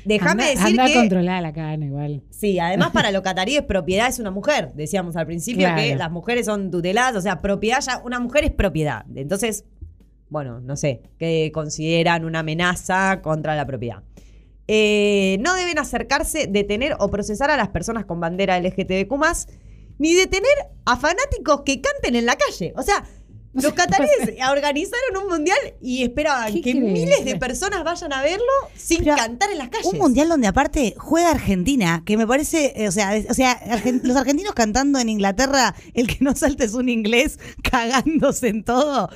Déjame 0.05 0.51
decir 0.51 0.66
anda 0.66 0.87
que 0.87 0.94
controlada 0.94 1.40
la 1.40 1.53
cana 1.53 1.85
igual. 1.87 2.23
Sí, 2.31 2.59
además 2.59 2.90
para 2.92 3.11
los 3.12 3.23
cataríes 3.23 3.62
propiedad 3.62 4.09
es 4.09 4.18
una 4.18 4.31
mujer. 4.31 4.73
Decíamos 4.75 5.16
al 5.16 5.27
principio 5.27 5.66
Claro. 5.66 5.83
que 5.83 5.97
las 5.97 6.11
mujeres 6.11 6.47
son 6.47 6.71
tuteladas, 6.71 7.16
o 7.16 7.21
sea, 7.21 7.40
propiedad 7.40 7.81
ya, 7.81 7.99
una 8.05 8.21
mujer 8.21 8.44
es 8.44 8.53
propiedad. 8.53 9.05
Entonces, 9.14 9.64
bueno, 10.29 10.61
no 10.61 10.77
sé, 10.77 11.01
que 11.18 11.51
consideran 11.53 12.25
una 12.25 12.40
amenaza 12.40 13.21
contra 13.23 13.57
la 13.57 13.66
propiedad. 13.66 14.03
Eh, 14.66 15.38
no 15.40 15.55
deben 15.55 15.79
acercarse, 15.79 16.47
detener 16.47 16.94
o 16.99 17.09
procesar 17.11 17.51
a 17.51 17.57
las 17.57 17.68
personas 17.68 18.05
con 18.05 18.21
bandera 18.21 18.61
LGTBQ+, 18.61 19.14
ni 19.99 20.12
detener 20.14 20.53
a 20.85 20.97
fanáticos 20.99 21.62
que 21.62 21.81
canten 21.81 22.14
en 22.14 22.27
la 22.27 22.37
calle. 22.37 22.75
O 22.77 22.83
sea, 22.83 23.05
los 23.55 23.73
cataríes 23.73 24.13
organizaron 24.51 25.17
un 25.23 25.29
mundial 25.29 25.57
y 25.81 26.03
esperaban 26.05 26.53
¿Qué 26.53 26.61
que 26.61 26.71
crees? 26.73 26.85
miles 26.93 27.25
de 27.25 27.37
personas 27.37 27.83
vayan 27.83 28.13
a 28.13 28.23
verlo 28.23 28.45
sin 28.77 29.03
Pero 29.05 29.17
cantar 29.17 29.51
en 29.51 29.59
las 29.59 29.69
calles. 29.71 29.87
Un 29.93 29.99
mundial 29.99 30.29
donde 30.29 30.47
aparte 30.47 30.95
juega 30.99 31.31
Argentina, 31.31 32.03
que 32.05 32.17
me 32.17 32.27
parece, 32.27 32.73
eh, 32.77 32.89
o 32.89 32.93
sea, 32.93 33.17
es- 33.17 33.29
o 33.31 33.35
sea, 33.35 33.59
los 34.03 34.17
argentinos 34.17 34.53
cantando 34.55 34.99
en 34.99 35.09
Inglaterra, 35.09 35.75
el 35.95 36.07
que 36.07 36.19
no 36.21 36.37
salte 36.37 36.65
es 36.65 36.75
un 36.75 36.89
inglés 36.89 37.39
cagándose 37.63 38.49
en 38.49 38.65
todo. 38.65 39.09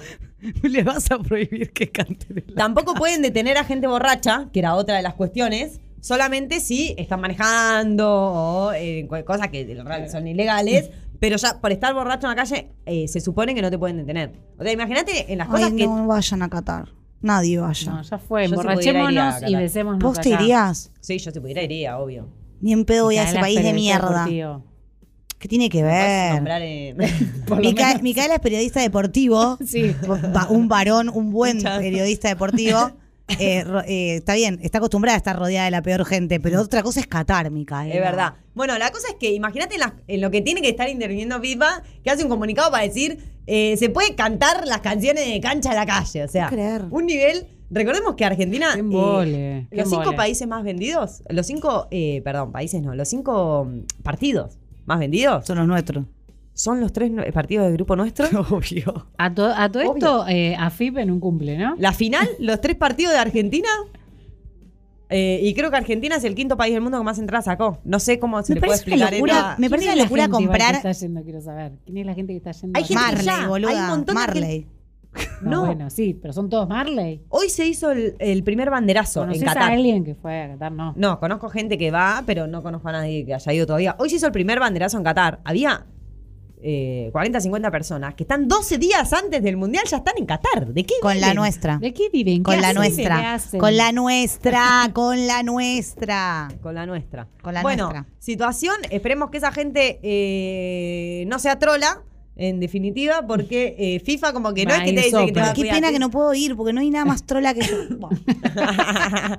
Le 0.63 0.83
vas 0.83 1.11
a 1.13 1.19
prohibir 1.19 1.73
que 1.73 1.91
canten 1.91 2.39
en 2.39 2.45
la 2.49 2.55
Tampoco 2.55 2.95
pueden 2.95 3.23
detener 3.23 3.59
a 3.59 3.65
gente 3.65 3.87
borracha, 3.87 4.49
que 4.53 4.59
era 4.59 4.75
otra 4.75 4.97
de 4.97 5.03
las 5.03 5.15
cuestiones, 5.15 5.79
solamente 6.01 6.59
si 6.59 6.95
están 6.99 7.21
manejando 7.21 8.11
o 8.11 8.73
eh, 8.73 9.07
cosas 9.25 9.49
que 9.51 9.77
son 10.11 10.27
ilegales. 10.27 10.91
Pero 11.23 11.37
ya 11.37 11.61
por 11.61 11.71
estar 11.71 11.95
borracho 11.95 12.27
en 12.27 12.31
la 12.31 12.35
calle, 12.35 12.73
eh, 12.85 13.07
se 13.07 13.21
supone 13.21 13.55
que 13.55 13.63
no 13.63 13.71
te 13.71 13.79
pueden 13.79 13.97
detener. 13.97 14.33
O 14.59 14.63
sea, 14.65 14.73
imagínate 14.73 15.33
en 15.33 15.39
las 15.39 15.47
cosas 15.47 15.71
Ay, 15.71 15.77
que. 15.77 15.87
no 15.87 16.05
vayan 16.09 16.43
a 16.43 16.49
Qatar. 16.49 16.89
Nadie 17.21 17.61
vaya. 17.61 17.93
No, 17.93 18.03
ya 18.03 18.19
fue. 18.19 18.49
Yo 18.49 18.55
Emborrachémonos 18.57 19.35
y 19.47 19.55
besémonos. 19.55 20.03
¿Vos 20.03 20.21
te 20.21 20.35
acá. 20.35 20.43
irías? 20.43 20.91
Sí, 21.01 21.19
yo 21.19 21.31
si 21.31 21.39
pudiera 21.39 21.63
iría, 21.63 21.97
obvio. 22.01 22.27
Ni 22.61 22.73
en 22.73 22.85
pedo 22.85 23.05
voy 23.05 23.19
a 23.19 23.23
ese 23.23 23.39
país 23.39 23.63
de 23.63 23.73
mierda. 23.73 24.09
deportivo. 24.25 24.65
¿Qué 25.39 25.47
tiene 25.47 25.69
que 25.69 25.85
ver? 25.85 26.35
nombrar, 26.35 26.63
eh, 26.63 26.95
Mica- 27.61 27.87
menos. 27.87 28.03
Micaela 28.03 28.35
es 28.35 28.41
periodista 28.41 28.81
deportivo. 28.81 29.59
Sí. 29.65 29.95
Un 30.49 30.67
varón, 30.67 31.09
un 31.09 31.31
buen 31.31 31.63
periodista 31.63 32.27
deportivo. 32.31 32.91
Eh, 33.39 33.65
eh, 33.87 34.17
está 34.17 34.35
bien, 34.35 34.59
está 34.63 34.79
acostumbrada 34.79 35.17
a 35.17 35.19
estar 35.19 35.39
rodeada 35.39 35.65
de 35.65 35.71
la 35.71 35.83
peor 35.83 36.05
gente, 36.05 36.41
pero 36.41 36.61
otra 36.61 36.83
cosa 36.83 37.01
es 37.01 37.07
Qatar, 37.07 37.51
Micaela. 37.51 37.95
Es 37.95 38.01
verdad. 38.01 38.35
Bueno, 38.55 38.77
la 38.79 38.91
cosa 38.91 39.09
es 39.09 39.15
que 39.15 39.33
imagínate 39.33 39.77
en, 40.09 40.21
lo 40.21 40.31
que 40.31 40.41
tiene 40.41 40.61
que 40.61 40.69
estar 40.69 40.89
interviniendo 40.89 41.41
FIFA, 41.41 41.83
que 42.05 42.11
hace 42.11 42.23
un 42.23 42.29
comunicado 42.29 42.71
para 42.71 42.85
decir, 42.85 43.19
eh, 43.47 43.77
se 43.77 43.89
puede 43.89 44.15
cantar 44.15 44.67
las 44.67 44.81
canciones 44.81 45.27
de 45.27 45.41
cancha 45.41 45.71
en 45.71 45.77
la 45.77 45.87
calle. 45.87 46.25
O 46.25 46.29
sea, 46.29 46.49
creer. 46.49 46.85
un 46.91 47.07
nivel... 47.07 47.47
Recordemos 47.71 48.17
que 48.17 48.27
Argentina... 48.27 48.75
Eh, 48.77 49.67
qué 49.71 49.77
los 49.77 49.89
cinco 49.89 50.15
países 50.15 50.47
más 50.47 50.63
vendidos, 50.63 51.23
los 51.31 51.47
cinco, 51.47 51.89
eh, 51.91 52.21
perdón, 52.23 52.53
países 52.53 52.83
no, 52.83 52.95
los 52.95 53.09
cinco 53.09 53.65
mm, 53.65 54.03
partidos 54.03 54.59
más 54.85 54.99
vendidos 54.99 55.47
Son 55.47 55.57
los 55.57 55.67
nuestros. 55.67 56.05
Son 56.55 56.81
los 56.81 56.93
tres 56.93 57.11
partidos 57.33 57.67
del 57.67 57.75
grupo 57.75 57.97
nuestro. 57.97 58.27
Obvio. 58.51 59.07
A, 59.19 59.35
to- 59.35 59.47
a 59.55 59.71
todo 59.71 59.83
Obvio. 59.83 59.95
esto, 59.95 60.25
eh, 60.29 60.55
AFIP 60.59 60.99
en 60.99 61.11
un 61.11 61.21
cumple, 61.21 61.57
¿no? 61.59 61.75
La 61.79 61.93
final, 61.93 62.29
los 62.39 62.61
tres 62.61 62.77
partidos 62.77 63.13
de 63.13 63.19
Argentina. 63.19 63.69
eh, 65.09 65.41
y 65.43 65.53
creo 65.55 65.71
que 65.71 65.77
Argentina 65.77 66.17
es 66.17 66.25
el 66.25 66.35
quinto 66.35 66.57
país 66.57 66.73
del 66.73 66.83
mundo 66.83 66.99
que 66.99 67.05
más 67.05 67.19
entradas 67.19 67.45
sacó. 67.45 67.79
No 67.85 67.99
sé 68.01 68.19
cómo 68.19 68.43
se 68.43 68.55
Me 68.55 68.61
le 68.61 68.67
puede 68.67 68.77
explicar. 68.79 69.13
locura, 69.13 69.33
esta- 69.35 69.51
me 69.59 69.69
¿Quién 69.69 69.71
parece 69.71 69.89
es 69.89 69.93
una 69.95 69.97
la 69.97 70.03
locura 70.05 70.29
comprar- 70.29 70.71
que 70.83 70.89
está 70.89 70.93
yendo, 70.93 71.23
quiero 71.23 71.41
saber. 71.43 71.73
¿Quién 71.85 71.99
es 71.99 72.07
la 72.07 72.15
gente 72.15 72.33
que 72.33 72.37
está 72.39 72.53
yendo? 72.53 72.79
Hay 72.79 72.85
a- 72.85 72.87
gente 72.87 73.01
que 73.03 73.07
Marley, 73.07 73.27
ya, 73.27 73.37
hay 73.37 73.43
un 73.43 73.49
boluda. 73.49 73.89
montón 73.89 74.07
de 74.07 74.21
Marley. 74.21 74.67
No, 75.43 75.51
No. 75.51 75.67
bueno, 75.67 75.91
sí, 75.91 76.15
pero 76.21 76.33
son 76.33 76.49
todos 76.49 76.67
Marley. 76.67 77.21
Hoy 77.29 77.51
se 77.51 77.67
hizo 77.67 77.91
el, 77.91 78.15
el 78.19 78.43
primer 78.45 78.71
banderazo 78.71 79.21
en 79.21 79.29
¿Conoces 79.29 79.49
a 79.49 79.53
Qatar. 79.53 79.73
alguien 79.73 80.05
que 80.05 80.15
fue 80.15 80.41
a 80.41 80.49
Qatar? 80.53 80.73
No. 80.73 80.95
No, 80.97 81.21
conozco 81.21 81.51
gente 81.51 81.77
que 81.77 81.91
va, 81.91 82.23
pero 82.25 82.47
no 82.47 82.63
conozco 82.63 82.89
a 82.89 82.93
nadie 82.93 83.27
que 83.27 83.35
haya 83.35 83.53
ido 83.53 83.67
todavía. 83.67 83.95
Hoy 83.99 84.09
se 84.09 84.17
hizo 84.17 84.27
el 84.27 84.33
primer 84.33 84.59
banderazo 84.61 84.97
en 84.97 85.05
Qatar. 85.05 85.41
Había 85.45 85.85
eh, 86.63 87.09
40, 87.13 87.41
50 87.41 87.71
personas 87.71 88.15
que 88.15 88.23
están 88.23 88.47
12 88.47 88.79
días 88.79 89.13
antes 89.13 89.43
del 89.43 89.57
mundial, 89.57 89.85
ya 89.89 89.99
están 89.99 90.15
en 90.17 90.27
Qatar. 90.27 90.69
¿De 90.69 90.85
qué 90.85 90.95
Con 91.01 91.21
la 91.21 91.35
nuestra. 91.35 91.79
¿De 91.79 91.93
qué 91.93 92.09
viven? 92.11 92.39
¿Qué 92.39 92.53
Con 92.53 92.61
la 92.61 92.73
nuestra. 92.73 93.41
Con 93.59 93.77
la 93.77 93.93
nuestra. 93.93 94.91
Con 94.93 95.27
la 95.27 95.43
nuestra. 95.43 96.49
Con 96.63 96.75
la 96.75 96.87
nuestra. 96.87 97.29
Con 97.43 97.55
la 97.55 97.63
bueno, 97.63 97.91
nuestra. 97.91 98.07
situación, 98.19 98.77
esperemos 98.91 99.31
que 99.31 99.39
esa 99.39 99.51
gente 99.51 99.99
eh, 100.03 101.25
no 101.27 101.39
sea 101.39 101.59
trola, 101.59 102.03
en 102.37 102.61
definitiva, 102.61 103.27
porque 103.27 103.75
eh, 103.79 104.01
FIFA 104.01 104.33
como 104.33 104.55
que 104.55 104.65
no 104.65 104.75
es 104.75 104.81
que 104.81 104.93
te 104.93 105.03
dice 105.03 105.27
que 105.27 105.33
te 105.33 105.41
va 105.41 105.51
a 105.51 105.55
Qué 105.55 105.65
pena 105.65 105.91
que 105.91 105.99
no 105.99 106.11
puedo 106.11 106.33
ir 106.35 106.57
porque 106.57 106.73
no 106.73 106.81
hay 106.81 106.91
nada 106.91 107.05
más 107.05 107.25
trola 107.25 107.55
que 107.55 107.63
yo. 107.63 107.77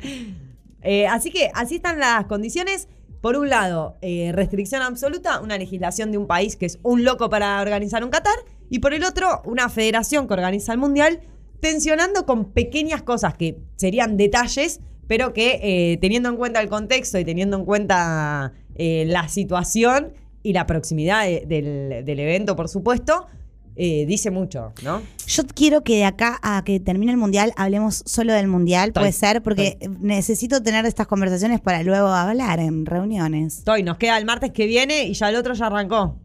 Eh, 0.85 1.07
así 1.07 1.31
que 1.31 1.49
así 1.53 1.75
están 1.75 1.97
las 1.97 2.25
condiciones. 2.25 2.89
Por 3.23 3.37
un 3.37 3.47
lado, 3.47 3.95
eh, 4.01 4.33
restricción 4.33 4.81
absoluta, 4.81 5.39
una 5.39 5.57
legislación 5.57 6.11
de 6.11 6.17
un 6.17 6.27
país 6.27 6.57
que 6.57 6.65
es 6.65 6.77
un 6.83 7.05
loco 7.05 7.29
para 7.29 7.61
organizar 7.61 8.03
un 8.03 8.09
Qatar. 8.09 8.35
Y 8.69 8.79
por 8.79 8.93
el 8.93 9.05
otro, 9.05 9.41
una 9.45 9.69
federación 9.69 10.27
que 10.27 10.33
organiza 10.33 10.73
el 10.73 10.77
Mundial, 10.79 11.21
tensionando 11.61 12.25
con 12.25 12.51
pequeñas 12.51 13.01
cosas 13.01 13.35
que 13.35 13.59
serían 13.77 14.17
detalles, 14.17 14.81
pero 15.07 15.31
que 15.31 15.61
eh, 15.63 15.97
teniendo 16.01 16.27
en 16.27 16.35
cuenta 16.35 16.59
el 16.59 16.67
contexto 16.67 17.17
y 17.17 17.23
teniendo 17.23 17.55
en 17.55 17.63
cuenta 17.63 18.51
eh, 18.75 19.05
la 19.07 19.29
situación 19.29 20.11
y 20.43 20.51
la 20.51 20.65
proximidad 20.67 21.23
de- 21.23 21.45
del, 21.47 22.03
del 22.03 22.19
evento, 22.19 22.57
por 22.57 22.67
supuesto, 22.67 23.27
eh, 23.75 24.05
dice 24.05 24.29
mucho, 24.31 24.73
¿no? 24.83 25.01
Yo 25.27 25.43
quiero 25.47 25.83
que 25.83 25.95
de 25.97 26.05
acá 26.05 26.39
a 26.43 26.63
que 26.63 26.79
termine 26.79 27.11
el 27.11 27.17
mundial 27.17 27.53
hablemos 27.55 28.03
solo 28.05 28.33
del 28.33 28.47
mundial, 28.47 28.89
Estoy, 28.89 29.01
puede 29.01 29.13
ser, 29.13 29.41
porque 29.41 29.77
necesito 29.99 30.61
tener 30.61 30.85
estas 30.85 31.07
conversaciones 31.07 31.59
para 31.61 31.81
luego 31.83 32.07
hablar 32.07 32.59
en 32.59 32.85
reuniones. 32.85 33.59
Estoy, 33.59 33.83
nos 33.83 33.97
queda 33.97 34.17
el 34.17 34.25
martes 34.25 34.51
que 34.51 34.65
viene 34.67 35.05
y 35.05 35.13
ya 35.13 35.29
el 35.29 35.35
otro 35.35 35.53
ya 35.53 35.67
arrancó. 35.67 36.17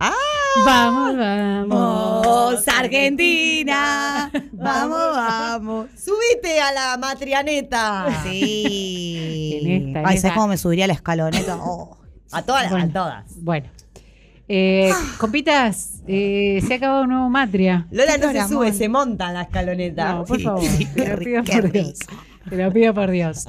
¡Ah! 0.00 0.12
Vamos, 0.64 1.16
vamos. 1.18 2.64
Argentina. 2.68 4.30
Vamos, 4.52 4.98
vamos. 5.14 5.86
Subite 5.96 6.60
a 6.60 6.72
la 6.72 6.96
matrianeta. 6.98 8.22
Sí. 8.24 9.58
En 9.66 9.88
esta, 9.88 10.00
en 10.00 10.06
Ay, 10.06 10.16
esta. 10.16 10.28
¿sabes 10.28 10.34
cómo 10.36 10.48
me 10.48 10.56
subiría 10.58 10.84
a 10.84 10.88
la 10.88 10.94
escaloneta? 10.94 11.56
Oh. 11.60 11.96
A 12.32 12.42
todas, 12.42 12.70
Bueno. 12.70 12.84
a 12.86 12.88
todas. 12.92 13.24
Bueno. 13.42 13.68
Eh, 14.48 14.92
compitas, 15.18 16.02
eh, 16.06 16.62
se 16.66 16.74
ha 16.74 16.76
acabado 16.76 17.02
un 17.02 17.10
nuevo 17.10 17.28
Matria. 17.30 17.86
Lola 17.90 18.16
no 18.18 18.30
se 18.32 18.48
sube, 18.48 18.72
se 18.72 18.88
monta 18.88 19.28
en 19.28 19.34
la 19.34 19.42
escaloneta. 19.42 20.14
No, 20.14 20.24
por 20.24 20.40
favor. 20.40 20.62
sí, 20.64 20.86
te 20.94 21.08
lo 21.08 21.18
pido 21.18 21.42
por 21.44 21.72
Dios. 21.72 21.98
Te 22.48 22.56
lo 22.56 22.72
pido 22.72 22.94
por 22.94 23.10
Dios. 23.10 23.46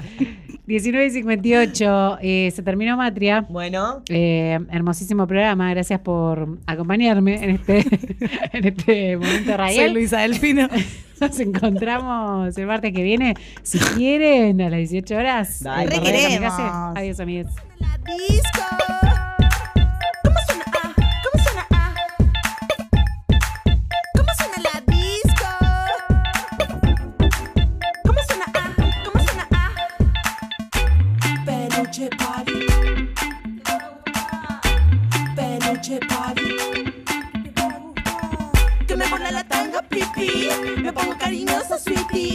19.58, 0.67 2.17
eh, 2.21 2.51
se 2.53 2.61
terminó 2.63 2.97
Matria. 2.97 3.45
Bueno, 3.47 4.01
Eh, 4.09 4.57
hermosísimo 4.71 5.27
programa, 5.27 5.69
gracias 5.69 5.99
por 6.01 6.57
acompañarme 6.65 7.43
en 7.43 7.49
este, 7.51 7.79
en 8.53 8.65
este 8.65 9.17
momento 9.17 9.45
Soy 9.45 9.55
radial. 9.55 9.93
Luisa 9.93 10.19
Delfino. 10.19 10.67
Nos 11.21 11.39
encontramos 11.39 12.55
el 12.57 12.67
martes 12.67 12.93
que 12.93 13.01
viene, 13.01 13.33
si 13.63 13.79
quieren, 13.79 14.61
a 14.61 14.69
las 14.69 14.79
18 14.79 15.15
horas. 15.15 15.63
Dale. 15.63 15.95
Adiós, 16.95 17.19
amigos. 17.19 17.51
La 17.79 17.97
disco. 17.97 19.06
crianças 41.45 41.83
sweetie 41.83 42.26